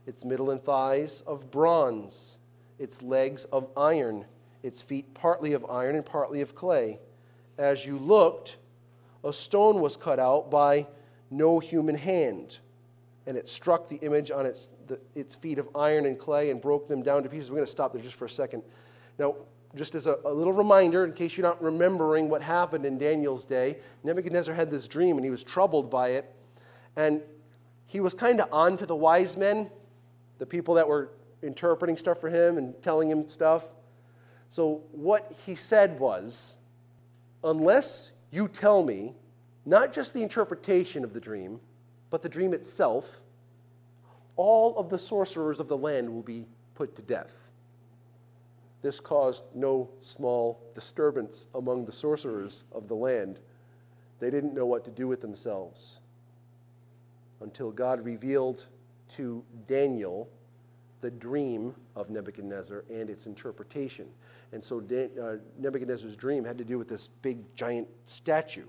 its 0.07 0.25
middle 0.25 0.51
and 0.51 0.63
thighs 0.63 1.23
of 1.27 1.51
bronze, 1.51 2.39
its 2.79 3.03
legs 3.03 3.45
of 3.47 3.69
iron, 3.77 4.25
its 4.63 4.83
feet 4.83 5.13
partly 5.15 5.53
of 5.53 5.65
iron 5.69 5.97
and 5.97 6.07
partly 6.07 6.41
of 6.41 6.55
clay 6.55 6.99
as 7.59 7.87
you 7.87 7.99
looked, 7.99 8.57
a 9.25 9.33
stone 9.33 9.81
was 9.81 9.97
cut 9.97 10.19
out 10.19 10.51
by 10.51 10.87
no 11.31 11.59
human 11.59 11.97
hand, 11.97 12.59
and 13.27 13.37
it 13.37 13.49
struck 13.49 13.89
the 13.89 13.97
image 13.97 14.31
on 14.31 14.47
its, 14.47 14.71
the, 14.87 15.01
its 15.15 15.35
feet 15.35 15.59
of 15.59 15.69
iron 15.75 16.07
and 16.07 16.19
clay 16.19 16.51
and 16.51 16.61
broke 16.61 16.87
them 16.87 17.03
down 17.03 17.23
to 17.23 17.29
pieces. 17.29 17.51
We're 17.51 17.57
going 17.57 17.67
to 17.67 17.71
stop 17.71 17.93
there 17.93 18.03
just 18.03 18.17
for 18.17 18.27
a 18.27 18.31
second. 18.31 18.63
Now, 19.19 19.37
just 19.75 19.95
as 19.95 20.07
a, 20.07 20.17
a, 20.25 20.33
little 20.33 20.53
reminder, 20.53 21.05
in 21.05 21.13
case 21.13 21.37
you're 21.37 21.47
not 21.47 21.61
remembering 21.63 22.29
what 22.29 22.41
happened 22.41 22.87
in 22.87 22.99
Daniel's 22.99 23.45
day, 23.45 23.79
Nebuchadnezzar 24.05 24.55
had 24.55 24.71
this 24.71 24.87
dream 24.87 25.17
and 25.17 25.25
he 25.25 25.31
was 25.31 25.43
troubled 25.43 25.91
by 25.91 26.11
it. 26.11 26.33
And 26.95 27.21
he 27.87 28.01
was 28.01 28.15
kind 28.15 28.41
of 28.41 28.49
on 28.53 28.77
to 28.79 28.87
the 28.87 28.97
wise 28.97 29.37
men, 29.37 29.71
the 30.39 30.47
people 30.47 30.75
that 30.75 30.89
were 30.89 31.11
interpreting 31.43 31.97
stuff 31.97 32.21
for 32.21 32.29
him 32.29 32.59
and 32.59 32.81
telling 32.83 33.11
him 33.11 33.27
stuff. 33.27 33.65
So, 34.49 34.83
what 34.93 35.33
he 35.45 35.55
said 35.55 35.99
was, 35.99 36.57
unless 37.43 38.13
you 38.31 38.49
tell 38.49 38.83
me 38.83 39.15
not 39.65 39.93
just 39.93 40.15
the 40.15 40.23
interpretation 40.23 41.05
of 41.05 41.13
the 41.13 41.21
dream, 41.21 41.61
but 42.11 42.23
the 42.23 42.29
dream 42.29 42.55
itself, 42.55 43.21
all 44.37 44.77
of 44.79 44.89
the 44.89 44.99
sorcerers 44.99 45.61
of 45.61 45.69
the 45.69 45.77
land 45.77 46.09
will 46.09 46.23
be 46.23 46.47
put 46.75 46.95
to 46.97 47.03
death. 47.03 47.51
This 48.83 49.01
caused 49.01 49.45
no 49.55 49.91
small 50.01 50.61
disturbance 50.75 51.49
among 51.55 51.85
the 51.85 51.93
sorcerers 51.93 52.65
of 52.71 52.87
the 52.87 52.95
land. 52.95 53.41
They 54.21 54.31
didn't 54.31 54.55
know 54.55 54.67
what 54.67 54.85
to 54.85 54.91
do 54.91 55.09
with 55.09 55.21
themselves 55.21 55.99
until 57.41 57.73
God 57.73 58.05
revealed 58.05 58.67
to 59.15 59.45
Daniel 59.67 60.29
the 61.01 61.11
dream 61.11 61.75
of 61.95 62.11
Nebuchadnezzar 62.11 62.85
and 62.91 63.11
its 63.11 63.27
interpretation. 63.27 64.09
And 64.53 64.65
so 64.65 64.79
uh, 64.81 65.37
Nebuchadnezzar's 65.59 66.17
dream 66.17 66.45
had 66.45 66.59
to 66.59 66.65
do 66.65 66.79
with 66.79 66.89
this 66.89 67.09
big 67.23 67.39
giant 67.55 67.89
statue. 68.07 68.67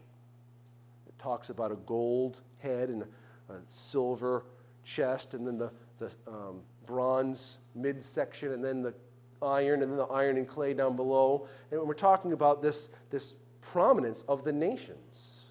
It 1.08 1.18
talks 1.18 1.50
about 1.50 1.72
a 1.72 1.78
gold 1.78 2.42
head 2.60 2.90
and 2.90 3.04
a, 3.04 3.54
a 3.54 3.60
silver 3.70 4.44
chest, 4.84 5.34
and 5.34 5.48
then 5.48 5.58
the, 5.58 5.72
the 6.00 6.12
um, 6.28 6.62
bronze 6.86 7.60
midsection, 7.76 8.52
and 8.52 8.64
then 8.64 8.82
the 8.82 8.94
iron, 9.42 9.82
and 9.82 9.92
then 9.92 9.98
the 9.98 10.06
iron 10.06 10.38
and 10.38 10.48
clay 10.48 10.74
down 10.74 10.96
below. 10.96 11.48
And 11.72 11.82
we're 11.82 11.94
talking 11.94 12.34
about 12.34 12.62
this, 12.62 12.90
this 13.10 13.36
prominence 13.62 14.24
of 14.28 14.44
the 14.44 14.54
nations. 14.54 15.46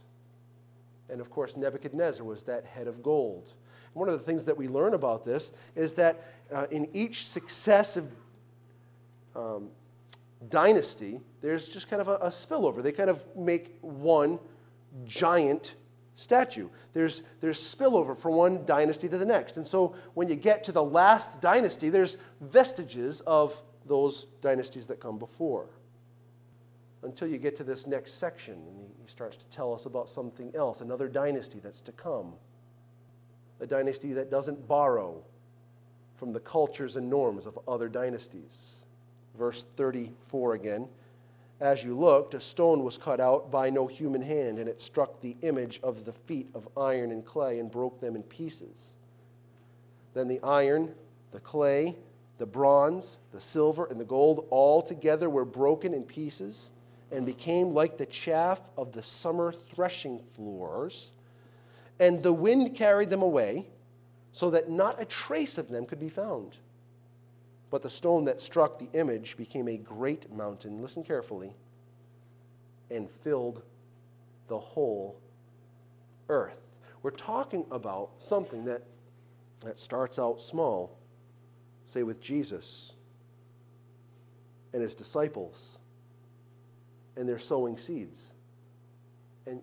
And 1.08 1.20
of 1.20 1.30
course, 1.30 1.56
Nebuchadnezzar 1.56 2.24
was 2.24 2.42
that 2.44 2.64
head 2.64 2.86
of 2.86 3.02
gold. 3.02 3.54
One 3.96 4.10
of 4.10 4.18
the 4.18 4.24
things 4.24 4.44
that 4.44 4.54
we 4.54 4.68
learn 4.68 4.92
about 4.92 5.24
this 5.24 5.52
is 5.74 5.94
that 5.94 6.22
uh, 6.54 6.66
in 6.70 6.86
each 6.92 7.26
successive 7.28 8.06
um, 9.34 9.70
dynasty, 10.50 11.18
there's 11.40 11.66
just 11.66 11.88
kind 11.88 12.02
of 12.02 12.08
a, 12.08 12.16
a 12.16 12.28
spillover. 12.28 12.82
They 12.82 12.92
kind 12.92 13.08
of 13.08 13.24
make 13.34 13.78
one 13.80 14.38
giant 15.06 15.76
statue. 16.14 16.68
There's, 16.92 17.22
there's 17.40 17.58
spillover 17.58 18.14
from 18.14 18.32
one 18.32 18.66
dynasty 18.66 19.08
to 19.08 19.16
the 19.16 19.24
next. 19.24 19.56
And 19.56 19.66
so 19.66 19.94
when 20.12 20.28
you 20.28 20.36
get 20.36 20.62
to 20.64 20.72
the 20.72 20.84
last 20.84 21.40
dynasty, 21.40 21.88
there's 21.88 22.18
vestiges 22.42 23.22
of 23.22 23.62
those 23.86 24.26
dynasties 24.42 24.86
that 24.88 25.00
come 25.00 25.18
before. 25.18 25.70
Until 27.02 27.28
you 27.28 27.38
get 27.38 27.56
to 27.56 27.64
this 27.64 27.86
next 27.86 28.18
section, 28.18 28.56
and 28.56 28.90
he 29.00 29.08
starts 29.08 29.38
to 29.38 29.46
tell 29.46 29.72
us 29.72 29.86
about 29.86 30.10
something 30.10 30.54
else, 30.54 30.82
another 30.82 31.08
dynasty 31.08 31.60
that's 31.62 31.80
to 31.80 31.92
come. 31.92 32.34
A 33.60 33.66
dynasty 33.66 34.12
that 34.14 34.30
doesn't 34.30 34.66
borrow 34.68 35.22
from 36.16 36.32
the 36.32 36.40
cultures 36.40 36.96
and 36.96 37.08
norms 37.08 37.46
of 37.46 37.58
other 37.68 37.88
dynasties. 37.88 38.84
Verse 39.38 39.66
34 39.76 40.54
again. 40.54 40.88
As 41.60 41.82
you 41.82 41.98
looked, 41.98 42.34
a 42.34 42.40
stone 42.40 42.84
was 42.84 42.98
cut 42.98 43.18
out 43.18 43.50
by 43.50 43.70
no 43.70 43.86
human 43.86 44.20
hand, 44.20 44.58
and 44.58 44.68
it 44.68 44.80
struck 44.80 45.20
the 45.20 45.36
image 45.40 45.80
of 45.82 46.04
the 46.04 46.12
feet 46.12 46.48
of 46.54 46.68
iron 46.76 47.12
and 47.12 47.24
clay 47.24 47.58
and 47.60 47.70
broke 47.70 47.98
them 48.00 48.14
in 48.14 48.22
pieces. 48.24 48.96
Then 50.12 50.28
the 50.28 50.40
iron, 50.42 50.94
the 51.30 51.40
clay, 51.40 51.96
the 52.38 52.46
bronze, 52.46 53.18
the 53.32 53.40
silver, 53.40 53.86
and 53.86 53.98
the 53.98 54.04
gold 54.04 54.46
all 54.50 54.82
together 54.82 55.30
were 55.30 55.46
broken 55.46 55.94
in 55.94 56.02
pieces 56.04 56.72
and 57.10 57.24
became 57.24 57.72
like 57.72 57.96
the 57.96 58.06
chaff 58.06 58.60
of 58.76 58.92
the 58.92 59.02
summer 59.02 59.52
threshing 59.52 60.18
floors. 60.18 61.12
And 61.98 62.22
the 62.22 62.32
wind 62.32 62.74
carried 62.74 63.10
them 63.10 63.22
away 63.22 63.66
so 64.32 64.50
that 64.50 64.68
not 64.68 65.00
a 65.00 65.04
trace 65.04 65.56
of 65.56 65.68
them 65.68 65.86
could 65.86 65.98
be 65.98 66.10
found. 66.10 66.58
But 67.70 67.82
the 67.82 67.90
stone 67.90 68.24
that 68.26 68.40
struck 68.40 68.78
the 68.78 68.88
image 68.92 69.36
became 69.36 69.68
a 69.68 69.76
great 69.76 70.30
mountain, 70.32 70.82
listen 70.82 71.02
carefully, 71.02 71.52
and 72.90 73.10
filled 73.10 73.62
the 74.48 74.58
whole 74.58 75.18
earth. 76.28 76.60
We're 77.02 77.10
talking 77.10 77.64
about 77.70 78.10
something 78.18 78.64
that, 78.66 78.82
that 79.60 79.78
starts 79.78 80.18
out 80.18 80.40
small, 80.40 80.98
say 81.86 82.02
with 82.02 82.20
Jesus 82.20 82.92
and 84.72 84.82
his 84.82 84.94
disciples, 84.94 85.78
and 87.16 87.28
they're 87.28 87.38
sowing 87.38 87.76
seeds. 87.76 88.34
And 89.46 89.62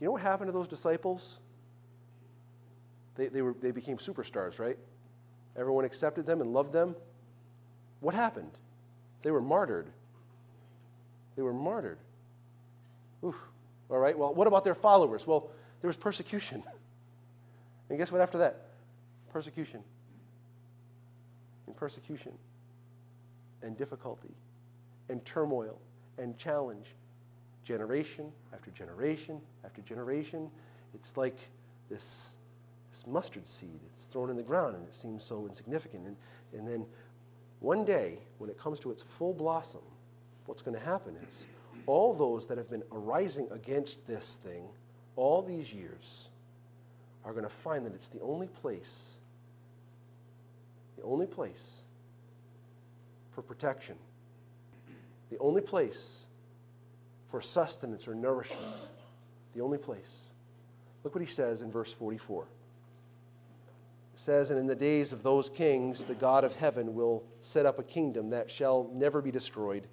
you 0.00 0.06
know 0.06 0.12
what 0.12 0.22
happened 0.22 0.48
to 0.48 0.52
those 0.52 0.68
disciples? 0.68 1.40
They, 3.16 3.28
they, 3.28 3.42
were, 3.42 3.54
they 3.60 3.70
became 3.70 3.98
superstars, 3.98 4.58
right? 4.58 4.78
Everyone 5.56 5.84
accepted 5.84 6.26
them 6.26 6.40
and 6.40 6.52
loved 6.52 6.72
them. 6.72 6.96
What 8.00 8.14
happened? 8.14 8.50
They 9.22 9.30
were 9.30 9.40
martyred. 9.40 9.88
They 11.36 11.42
were 11.42 11.52
martyred. 11.52 11.98
Oof. 13.24 13.36
All 13.90 13.98
right, 13.98 14.18
well, 14.18 14.34
what 14.34 14.46
about 14.46 14.64
their 14.64 14.74
followers? 14.74 15.26
Well, 15.26 15.50
there 15.80 15.88
was 15.88 15.96
persecution. 15.96 16.62
And 17.90 17.98
guess 17.98 18.10
what 18.10 18.22
after 18.22 18.38
that? 18.38 18.68
Persecution. 19.34 19.82
And 21.66 21.76
persecution. 21.76 22.32
And 23.60 23.76
difficulty. 23.76 24.34
And 25.10 25.22
turmoil. 25.26 25.78
And 26.16 26.38
challenge. 26.38 26.94
Generation 27.64 28.32
after 28.54 28.70
generation 28.70 29.42
after 29.62 29.82
generation. 29.82 30.50
It's 30.94 31.18
like 31.18 31.36
this, 31.90 32.38
this 32.92 33.06
mustard 33.06 33.48
seed. 33.48 33.80
It's 33.94 34.04
thrown 34.04 34.28
in 34.28 34.36
the 34.36 34.42
ground 34.42 34.76
and 34.76 34.86
it 34.86 34.94
seems 34.94 35.24
so 35.24 35.46
insignificant. 35.46 36.06
And, 36.06 36.16
and 36.52 36.68
then 36.68 36.86
one 37.60 37.84
day, 37.84 38.18
when 38.36 38.50
it 38.50 38.58
comes 38.58 38.78
to 38.80 38.90
its 38.90 39.02
full 39.02 39.32
blossom, 39.32 39.80
what's 40.44 40.60
going 40.60 40.78
to 40.78 40.84
happen 40.84 41.16
is 41.28 41.46
all 41.86 42.12
those 42.12 42.46
that 42.46 42.58
have 42.58 42.68
been 42.68 42.82
arising 42.92 43.48
against 43.50 44.06
this 44.06 44.38
thing 44.42 44.64
all 45.16 45.42
these 45.42 45.72
years 45.72 46.28
are 47.24 47.32
going 47.32 47.44
to 47.44 47.50
find 47.50 47.86
that 47.86 47.94
it's 47.94 48.08
the 48.08 48.20
only 48.20 48.48
place, 48.48 49.18
the 50.96 51.02
only 51.02 51.26
place 51.26 51.82
for 53.30 53.42
protection, 53.42 53.96
the 55.30 55.38
only 55.38 55.60
place 55.62 56.26
for 57.28 57.40
sustenance 57.40 58.06
or 58.06 58.14
nourishment, 58.14 58.76
the 59.54 59.62
only 59.62 59.78
place. 59.78 60.28
Look 61.04 61.14
what 61.14 61.22
he 61.22 61.30
says 61.30 61.62
in 61.62 61.70
verse 61.70 61.92
44. 61.92 62.46
Says, 64.22 64.50
And 64.50 64.60
in 64.60 64.68
the 64.68 64.76
days 64.76 65.12
of 65.12 65.24
those 65.24 65.50
kings, 65.50 66.04
the 66.04 66.14
God 66.14 66.44
of 66.44 66.54
heaven 66.54 66.94
will 66.94 67.24
set 67.40 67.66
up 67.66 67.80
a 67.80 67.82
kingdom 67.82 68.30
that 68.30 68.48
shall 68.48 68.88
never 68.92 69.20
be 69.20 69.32
destroyed, 69.32 69.88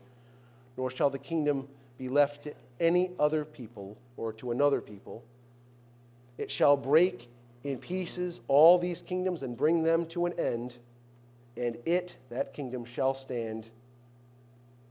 nor 0.77 0.91
shall 0.91 1.09
the 1.09 1.17
kingdom 1.17 1.67
be 1.97 2.09
left 2.09 2.43
to 2.43 2.53
any 2.79 3.09
other 3.17 3.43
people 3.43 3.97
or 4.17 4.31
to 4.33 4.51
another 4.51 4.81
people. 4.81 5.23
It 6.37 6.51
shall 6.51 6.77
break 6.77 7.27
in 7.63 7.79
pieces 7.79 8.39
all 8.47 8.77
these 8.77 9.01
kingdoms 9.01 9.41
and 9.41 9.57
bring 9.57 9.81
them 9.81 10.05
to 10.09 10.27
an 10.27 10.33
end, 10.39 10.77
and 11.57 11.79
it, 11.87 12.15
that 12.29 12.53
kingdom, 12.53 12.85
shall 12.85 13.15
stand 13.15 13.71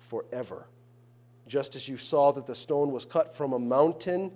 forever. 0.01 0.67
Just 1.47 1.77
as 1.77 1.87
you 1.87 1.97
saw 1.97 2.33
that 2.33 2.49
the 2.49 2.57
stone 2.57 2.91
was 2.91 3.07
cut 3.07 3.37
from 3.37 3.53
a 3.53 3.59
mountain 3.61 4.33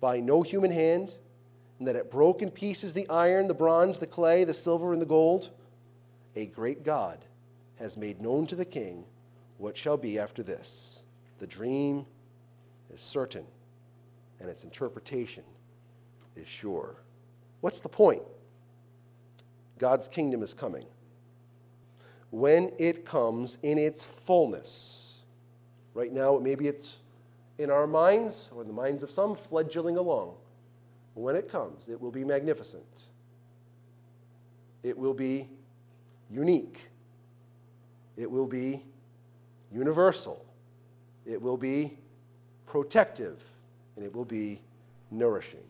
by 0.00 0.20
no 0.20 0.42
human 0.42 0.70
hand, 0.70 1.12
and 1.78 1.86
that 1.86 1.96
it 1.96 2.10
broke 2.10 2.42
in 2.42 2.50
pieces 2.50 2.92
the 2.92 3.08
iron, 3.08 3.48
the 3.48 3.54
bronze, 3.54 3.98
the 3.98 4.06
clay, 4.06 4.44
the 4.44 4.54
silver, 4.54 4.92
and 4.92 5.00
the 5.00 5.06
gold, 5.06 5.50
a 6.34 6.46
great 6.46 6.84
God 6.84 7.24
has 7.76 7.96
made 7.96 8.20
known 8.20 8.46
to 8.46 8.56
the 8.56 8.64
king 8.64 9.04
what 9.58 9.76
shall 9.76 9.96
be 9.96 10.18
after 10.18 10.42
this. 10.42 11.02
The 11.38 11.46
dream 11.46 12.06
is 12.92 13.00
certain, 13.00 13.44
and 14.40 14.48
its 14.48 14.64
interpretation 14.64 15.44
is 16.36 16.48
sure. 16.48 16.96
What's 17.60 17.80
the 17.80 17.88
point? 17.88 18.22
God's 19.78 20.08
kingdom 20.08 20.42
is 20.42 20.54
coming. 20.54 20.86
When 22.30 22.72
it 22.78 23.04
comes 23.04 23.58
in 23.62 23.78
its 23.78 24.04
fullness, 24.04 25.22
right 25.94 26.12
now, 26.12 26.38
maybe 26.38 26.66
it's 26.66 27.00
in 27.58 27.70
our 27.70 27.86
minds 27.86 28.50
or 28.54 28.62
in 28.62 28.68
the 28.68 28.74
minds 28.74 29.02
of 29.02 29.10
some 29.10 29.34
fledgling 29.34 29.96
along. 29.96 30.34
When 31.18 31.34
it 31.34 31.50
comes, 31.50 31.88
it 31.88 32.00
will 32.00 32.12
be 32.12 32.22
magnificent. 32.22 33.06
It 34.84 34.96
will 34.96 35.12
be 35.12 35.48
unique. 36.30 36.90
It 38.16 38.30
will 38.30 38.46
be 38.46 38.84
universal. 39.72 40.46
It 41.26 41.42
will 41.42 41.56
be 41.56 41.98
protective. 42.66 43.42
And 43.96 44.04
it 44.04 44.14
will 44.14 44.24
be 44.24 44.60
nourishing. 45.10 45.64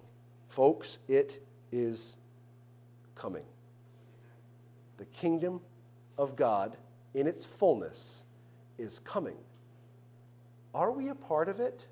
Folks, 0.50 0.98
it 1.08 1.42
is 1.72 2.18
coming. 3.14 3.46
The 4.98 5.06
kingdom 5.06 5.62
of 6.18 6.36
God 6.36 6.76
in 7.14 7.26
its 7.26 7.46
fullness 7.46 8.22
is 8.76 8.98
coming. 8.98 9.38
Are 10.74 10.92
we 10.92 11.08
a 11.08 11.14
part 11.14 11.48
of 11.48 11.58
it? 11.58 11.86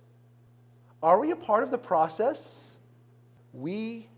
Are 1.03 1.19
we 1.19 1.31
a 1.31 1.37
part 1.37 1.63
of 1.63 1.71
the 1.71 1.79
process? 1.79 2.76
We, 3.57 4.09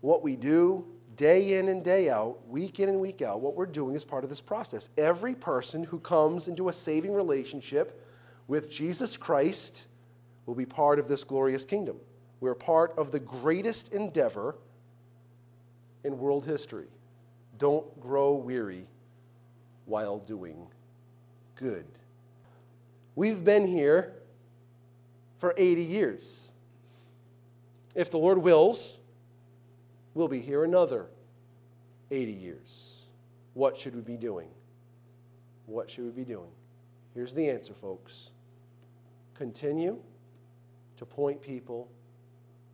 what 0.00 0.22
we 0.22 0.36
do 0.36 0.84
day 1.16 1.58
in 1.58 1.68
and 1.68 1.84
day 1.84 2.10
out, 2.10 2.46
week 2.48 2.80
in 2.80 2.88
and 2.88 3.00
week 3.00 3.22
out, 3.22 3.40
what 3.40 3.54
we're 3.54 3.66
doing 3.66 3.94
is 3.94 4.04
part 4.04 4.24
of 4.24 4.30
this 4.30 4.40
process. 4.40 4.88
Every 4.98 5.34
person 5.34 5.84
who 5.84 6.00
comes 6.00 6.48
into 6.48 6.68
a 6.68 6.72
saving 6.72 7.12
relationship 7.12 8.04
with 8.48 8.68
Jesus 8.68 9.16
Christ 9.16 9.86
will 10.46 10.56
be 10.56 10.66
part 10.66 10.98
of 10.98 11.08
this 11.08 11.22
glorious 11.22 11.64
kingdom. 11.64 11.96
We're 12.40 12.54
part 12.54 12.92
of 12.98 13.12
the 13.12 13.20
greatest 13.20 13.92
endeavor 13.92 14.56
in 16.02 16.18
world 16.18 16.44
history. 16.44 16.88
Don't 17.58 18.00
grow 18.00 18.34
weary 18.34 18.86
while 19.86 20.18
doing 20.18 20.66
good. 21.54 21.86
We've 23.14 23.44
been 23.44 23.66
here 23.66 24.14
for 25.38 25.54
80 25.56 25.82
years. 25.82 26.52
If 27.94 28.10
the 28.10 28.18
Lord 28.18 28.38
wills, 28.38 28.98
we'll 30.14 30.28
be 30.28 30.40
here 30.40 30.64
another 30.64 31.06
80 32.10 32.32
years. 32.32 33.02
What 33.54 33.78
should 33.78 33.94
we 33.94 34.02
be 34.02 34.16
doing? 34.16 34.48
What 35.66 35.90
should 35.90 36.04
we 36.04 36.10
be 36.10 36.24
doing? 36.24 36.50
Here's 37.14 37.32
the 37.32 37.48
answer, 37.48 37.72
folks. 37.72 38.30
Continue 39.34 39.98
to 40.96 41.06
point 41.06 41.40
people 41.40 41.88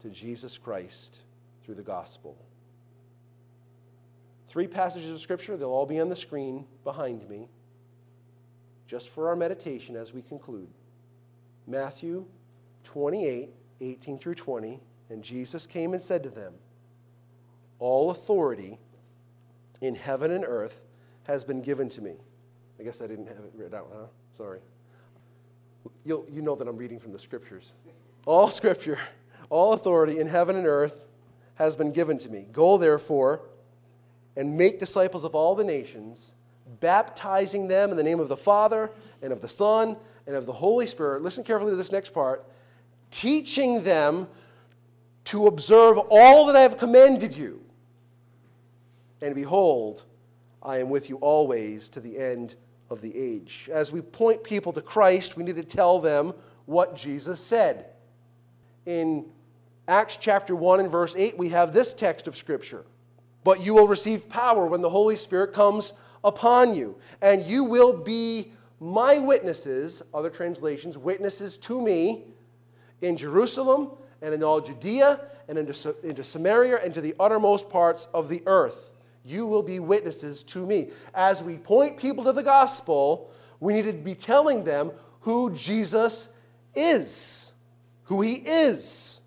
to 0.00 0.08
Jesus 0.08 0.56
Christ 0.56 1.20
through 1.64 1.74
the 1.74 1.82
gospel. 1.82 2.36
Three 4.48 4.66
passages 4.66 5.10
of 5.10 5.20
Scripture, 5.20 5.56
they'll 5.56 5.70
all 5.70 5.86
be 5.86 6.00
on 6.00 6.08
the 6.08 6.16
screen 6.16 6.66
behind 6.82 7.28
me, 7.28 7.48
just 8.86 9.10
for 9.10 9.28
our 9.28 9.36
meditation 9.36 9.94
as 9.94 10.12
we 10.12 10.22
conclude. 10.22 10.68
Matthew 11.66 12.26
28 12.84 13.50
18 13.82 14.18
through 14.18 14.34
20. 14.34 14.80
And 15.10 15.22
Jesus 15.22 15.66
came 15.66 15.92
and 15.92 16.02
said 16.02 16.22
to 16.22 16.30
them, 16.30 16.54
All 17.80 18.10
authority 18.10 18.78
in 19.80 19.94
heaven 19.94 20.30
and 20.30 20.44
earth 20.46 20.84
has 21.24 21.44
been 21.44 21.60
given 21.60 21.88
to 21.90 22.00
me. 22.00 22.14
I 22.78 22.84
guess 22.84 23.02
I 23.02 23.06
didn't 23.06 23.26
have 23.26 23.38
it 23.38 23.52
written 23.54 23.76
out, 23.76 23.90
huh? 23.92 24.06
Sorry. 24.32 24.60
You'll, 26.04 26.24
you 26.30 26.42
know 26.42 26.54
that 26.54 26.68
I'm 26.68 26.76
reading 26.76 26.98
from 26.98 27.12
the 27.12 27.18
scriptures. 27.18 27.72
All 28.24 28.50
scripture, 28.50 28.98
all 29.50 29.72
authority 29.72 30.20
in 30.20 30.28
heaven 30.28 30.56
and 30.56 30.66
earth 30.66 31.04
has 31.56 31.74
been 31.74 31.92
given 31.92 32.16
to 32.18 32.28
me. 32.28 32.46
Go 32.52 32.78
therefore 32.78 33.42
and 34.36 34.56
make 34.56 34.78
disciples 34.78 35.24
of 35.24 35.34
all 35.34 35.54
the 35.54 35.64
nations, 35.64 36.34
baptizing 36.80 37.66
them 37.66 37.90
in 37.90 37.96
the 37.96 38.02
name 38.02 38.20
of 38.20 38.28
the 38.28 38.36
Father 38.36 38.90
and 39.22 39.32
of 39.32 39.42
the 39.42 39.48
Son 39.48 39.96
and 40.26 40.36
of 40.36 40.46
the 40.46 40.52
Holy 40.52 40.86
Spirit. 40.86 41.22
Listen 41.22 41.42
carefully 41.42 41.72
to 41.72 41.76
this 41.76 41.92
next 41.92 42.14
part 42.14 42.44
teaching 43.10 43.82
them 43.82 44.28
to 45.24 45.46
observe 45.46 45.98
all 46.10 46.46
that 46.46 46.56
I 46.56 46.60
have 46.60 46.78
commanded 46.78 47.36
you. 47.36 47.62
And 49.22 49.34
behold, 49.34 50.04
I 50.62 50.78
am 50.78 50.90
with 50.90 51.08
you 51.08 51.16
always 51.16 51.88
to 51.90 52.00
the 52.00 52.18
end 52.18 52.54
of 52.88 53.00
the 53.00 53.16
age. 53.16 53.68
As 53.72 53.92
we 53.92 54.02
point 54.02 54.42
people 54.42 54.72
to 54.72 54.80
Christ, 54.80 55.36
we 55.36 55.44
need 55.44 55.56
to 55.56 55.64
tell 55.64 56.00
them 56.00 56.32
what 56.66 56.96
Jesus 56.96 57.40
said. 57.40 57.86
In 58.86 59.26
Acts 59.88 60.16
chapter 60.16 60.56
1 60.56 60.80
and 60.80 60.90
verse 60.90 61.14
8, 61.16 61.36
we 61.38 61.48
have 61.50 61.72
this 61.72 61.94
text 61.94 62.26
of 62.26 62.36
Scripture. 62.36 62.84
But 63.44 63.64
you 63.64 63.74
will 63.74 63.88
receive 63.88 64.28
power 64.28 64.66
when 64.66 64.80
the 64.80 64.90
Holy 64.90 65.16
Spirit 65.16 65.52
comes 65.52 65.92
upon 66.24 66.74
you, 66.74 66.96
and 67.22 67.42
you 67.44 67.64
will 67.64 67.92
be 67.92 68.52
my 68.80 69.18
witnesses, 69.18 70.02
other 70.12 70.30
translations, 70.30 70.98
witnesses 70.98 71.56
to 71.58 71.80
me 71.80 72.24
in 73.00 73.16
Jerusalem 73.16 73.92
and 74.22 74.34
in 74.34 74.42
all 74.42 74.60
Judea 74.60 75.20
and 75.48 75.58
into, 75.58 75.96
into 76.02 76.24
Samaria 76.24 76.78
and 76.84 76.94
to 76.94 77.00
the 77.00 77.14
uttermost 77.18 77.68
parts 77.68 78.08
of 78.14 78.28
the 78.28 78.42
earth. 78.46 78.90
You 79.24 79.46
will 79.46 79.62
be 79.62 79.80
witnesses 79.80 80.42
to 80.44 80.64
me. 80.64 80.90
As 81.14 81.42
we 81.42 81.58
point 81.58 81.98
people 81.98 82.24
to 82.24 82.32
the 82.32 82.42
gospel, 82.42 83.30
we 83.58 83.74
need 83.74 83.84
to 83.84 83.92
be 83.92 84.14
telling 84.14 84.64
them 84.64 84.92
who 85.20 85.52
Jesus 85.52 86.28
is, 86.74 87.52
who 88.04 88.20
he 88.22 88.34
is. 88.34 89.20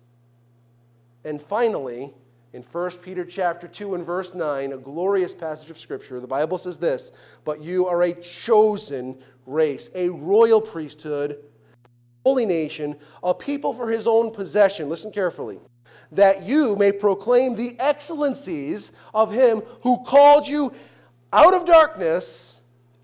And 1.24 1.40
finally, 1.40 2.12
in 2.52 2.62
1 2.62 2.90
Peter 3.02 3.24
chapter 3.24 3.66
2 3.66 3.94
and 3.94 4.04
verse 4.04 4.34
9, 4.34 4.72
a 4.72 4.76
glorious 4.76 5.34
passage 5.34 5.70
of 5.70 5.78
scripture, 5.78 6.20
the 6.20 6.26
Bible 6.26 6.58
says 6.58 6.78
this, 6.78 7.10
"But 7.44 7.60
you 7.60 7.86
are 7.86 8.02
a 8.02 8.12
chosen 8.14 9.18
race, 9.46 9.90
a 9.94 10.08
royal 10.10 10.60
priesthood, 10.60 11.44
holy 12.24 12.46
nation, 12.46 12.96
a 13.22 13.34
people 13.34 13.72
for 13.72 13.88
his 13.88 14.06
own 14.06 14.30
possession." 14.30 14.88
Listen 14.88 15.12
carefully. 15.12 15.60
That 16.10 16.42
you 16.42 16.76
may 16.76 16.92
proclaim 16.92 17.54
the 17.54 17.76
excellencies 17.78 18.92
of 19.12 19.32
him 19.32 19.62
who 19.82 20.02
called 20.04 20.46
you 20.46 20.72
out 21.32 21.54
of 21.54 21.64
darkness 21.64 22.60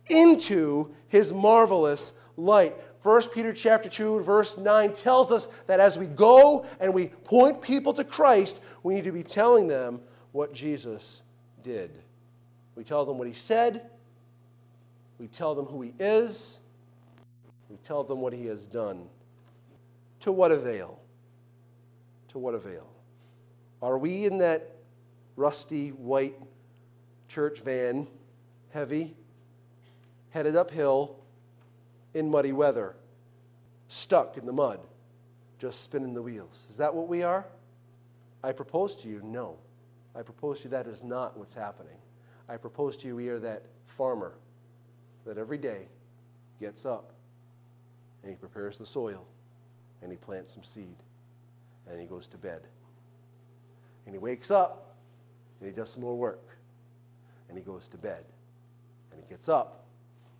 into 0.08 0.90
his 1.08 1.32
marvelous 1.32 2.12
light. 2.36 2.76
1 3.02 3.30
Peter 3.32 3.52
chapter 3.52 3.88
2 3.88 4.20
verse 4.20 4.58
9 4.58 4.92
tells 4.92 5.32
us 5.32 5.48
that 5.66 5.80
as 5.80 5.98
we 5.98 6.06
go 6.06 6.66
and 6.80 6.92
we 6.92 7.08
point 7.08 7.60
people 7.60 7.92
to 7.94 8.04
Christ, 8.04 8.60
we 8.82 8.94
need 8.94 9.04
to 9.04 9.12
be 9.12 9.22
telling 9.22 9.66
them 9.66 10.00
what 10.32 10.52
Jesus 10.52 11.22
did. 11.62 12.02
We 12.74 12.84
tell 12.84 13.04
them 13.04 13.18
what 13.18 13.26
he 13.26 13.34
said, 13.34 13.90
we 15.18 15.28
tell 15.28 15.54
them 15.54 15.66
who 15.66 15.82
he 15.82 15.94
is, 15.98 16.60
we 17.70 17.76
tell 17.84 18.02
them 18.02 18.20
what 18.20 18.32
he 18.32 18.46
has 18.46 18.66
done. 18.66 19.08
To 20.20 20.32
what 20.32 20.50
avail? 20.50 21.00
To 22.28 22.38
what 22.38 22.54
avail? 22.54 22.88
Are 23.80 23.96
we 23.96 24.26
in 24.26 24.38
that 24.38 24.72
rusty 25.36 25.90
white 25.90 26.34
church 27.28 27.60
van, 27.60 28.08
heavy, 28.70 29.14
headed 30.30 30.56
uphill 30.56 31.16
in 32.12 32.28
muddy 32.28 32.52
weather, 32.52 32.96
stuck 33.88 34.36
in 34.36 34.44
the 34.44 34.52
mud, 34.52 34.80
just 35.58 35.82
spinning 35.82 36.12
the 36.12 36.22
wheels? 36.22 36.66
Is 36.68 36.76
that 36.76 36.92
what 36.92 37.08
we 37.08 37.22
are? 37.22 37.46
I 38.42 38.52
propose 38.52 38.96
to 38.96 39.08
you, 39.08 39.20
no. 39.22 39.56
I 40.14 40.22
propose 40.22 40.58
to 40.58 40.64
you 40.64 40.70
that 40.70 40.86
is 40.86 41.04
not 41.04 41.38
what's 41.38 41.54
happening. 41.54 41.96
I 42.48 42.56
propose 42.56 42.96
to 42.98 43.06
you 43.06 43.16
we 43.16 43.28
are 43.28 43.38
that 43.38 43.62
farmer 43.86 44.34
that 45.24 45.38
every 45.38 45.58
day 45.58 45.86
gets 46.58 46.84
up 46.84 47.12
and 48.22 48.30
he 48.30 48.36
prepares 48.36 48.78
the 48.78 48.86
soil 48.86 49.26
and 50.02 50.10
he 50.10 50.16
plants 50.16 50.54
some 50.54 50.64
seed 50.64 50.96
and 51.88 52.00
he 52.00 52.06
goes 52.06 52.28
to 52.28 52.38
bed. 52.38 52.62
And 54.06 54.14
he 54.14 54.18
wakes 54.18 54.50
up 54.50 54.96
and 55.60 55.68
he 55.68 55.74
does 55.74 55.90
some 55.90 56.02
more 56.02 56.16
work 56.16 56.56
and 57.48 57.56
he 57.56 57.64
goes 57.64 57.88
to 57.88 57.98
bed. 57.98 58.24
And 59.12 59.20
he 59.20 59.28
gets 59.28 59.48
up, 59.48 59.84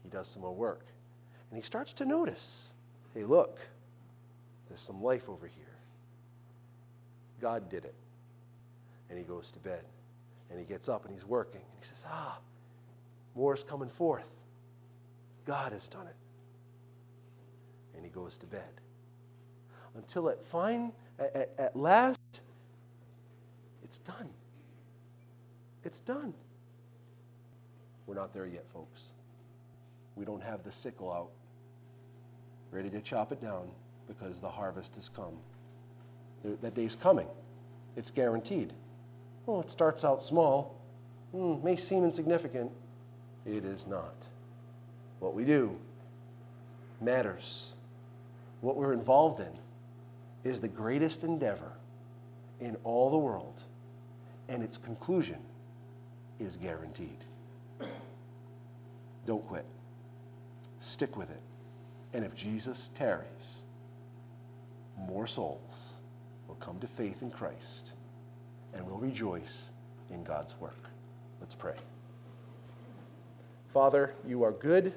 he 0.03 0.09
does 0.09 0.29
some 0.29 0.43
more 0.43 0.55
work. 0.55 0.87
And 1.51 1.59
he 1.59 1.65
starts 1.65 1.93
to 1.95 2.05
notice 2.05 2.73
hey, 3.15 3.25
look, 3.25 3.59
there's 4.69 4.81
some 4.81 5.03
life 5.03 5.29
over 5.29 5.47
here. 5.47 5.77
God 7.41 7.69
did 7.69 7.85
it. 7.85 7.95
And 9.09 9.19
he 9.19 9.25
goes 9.25 9.51
to 9.53 9.59
bed. 9.59 9.85
And 10.49 10.59
he 10.59 10.65
gets 10.65 10.89
up 10.89 11.05
and 11.05 11.13
he's 11.13 11.27
working. 11.27 11.61
And 11.61 11.79
he 11.81 11.85
says, 11.85 12.05
ah, 12.09 12.39
more 13.35 13.55
is 13.55 13.65
coming 13.65 13.89
forth. 13.89 14.29
God 15.45 15.73
has 15.73 15.89
done 15.89 16.07
it. 16.07 16.15
And 18.01 18.07
he 18.07 18.15
goes 18.15 18.39
to 18.39 18.47
bed. 18.47 18.81
Until 19.95 20.31
at 20.31 20.43
fine, 20.43 20.91
at, 21.19 21.51
at, 21.59 21.77
last, 21.77 22.41
it's 23.85 23.99
done. 23.99 24.31
It's 25.85 26.01
done. 26.01 26.33
We're 28.07 28.15
not 28.15 28.33
there 28.33 28.47
yet, 28.47 28.65
folks. 28.73 29.09
We 30.17 30.25
don't 30.25 30.43
have 30.43 30.65
the 30.65 30.73
sickle 30.73 31.13
out, 31.13 31.29
ready 32.71 32.89
to 32.89 33.03
chop 33.03 33.33
it 33.33 33.43
down 33.43 33.71
because 34.09 34.41
the 34.41 34.49
harvest 34.49 34.95
has 34.95 35.11
come. 35.11 35.37
That 36.63 36.75
day's 36.75 36.97
coming. 36.97 37.29
It's 37.97 38.11
guaranteed. 38.11 38.73
Well, 39.45 39.61
it 39.61 39.71
starts 39.71 40.07
out 40.07 40.23
small, 40.23 40.81
mm, 41.35 41.63
may 41.63 41.77
seem 41.77 42.05
insignificant. 42.05 42.73
It 43.45 43.67
is 43.67 43.87
not. 43.87 44.15
What 45.19 45.35
we 45.35 45.45
do 45.45 45.79
matters. 46.99 47.75
What 48.61 48.77
we're 48.77 48.93
involved 48.93 49.41
in 49.41 49.53
is 50.45 50.61
the 50.61 50.69
greatest 50.69 51.25
endeavor 51.25 51.73
in 52.61 52.77
all 52.85 53.11
the 53.11 53.19
world, 53.19 53.63
and 54.49 54.63
its 54.63 54.77
conclusion 54.77 55.39
is 56.39 56.57
guaranteed. 56.57 57.25
Don't 59.27 59.47
quit. 59.47 59.65
Stick 60.81 61.17
with 61.17 61.31
it. 61.31 61.41
And 62.13 62.25
if 62.25 62.35
Jesus 62.35 62.91
tarries, 62.95 63.63
more 64.97 65.27
souls 65.27 65.95
will 66.49 66.57
come 66.57 66.79
to 66.81 66.87
faith 66.87 67.23
in 67.23 67.31
Christ 67.31 67.93
and 68.75 68.87
will 68.87 68.99
rejoice 68.99 69.71
in 70.11 70.25
God's 70.25 70.59
work. 70.59 70.91
Let's 71.41 71.55
pray. 71.55 71.77
Father, 73.69 74.15
you 74.27 74.43
are 74.43 74.53
good. 74.53 74.93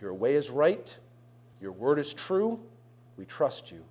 Your 0.00 0.14
way 0.14 0.34
is 0.34 0.50
right. 0.50 0.96
Your 1.64 1.72
word 1.72 1.98
is 1.98 2.12
true. 2.12 2.60
We 3.16 3.24
trust 3.24 3.72
you. 3.72 3.82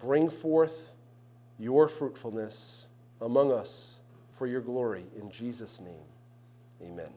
Bring 0.00 0.30
forth 0.30 0.94
your 1.58 1.88
fruitfulness 1.88 2.86
among 3.20 3.50
us 3.50 3.98
for 4.34 4.46
your 4.46 4.60
glory. 4.60 5.04
In 5.20 5.28
Jesus' 5.28 5.80
name, 5.80 6.06
amen. 6.80 7.10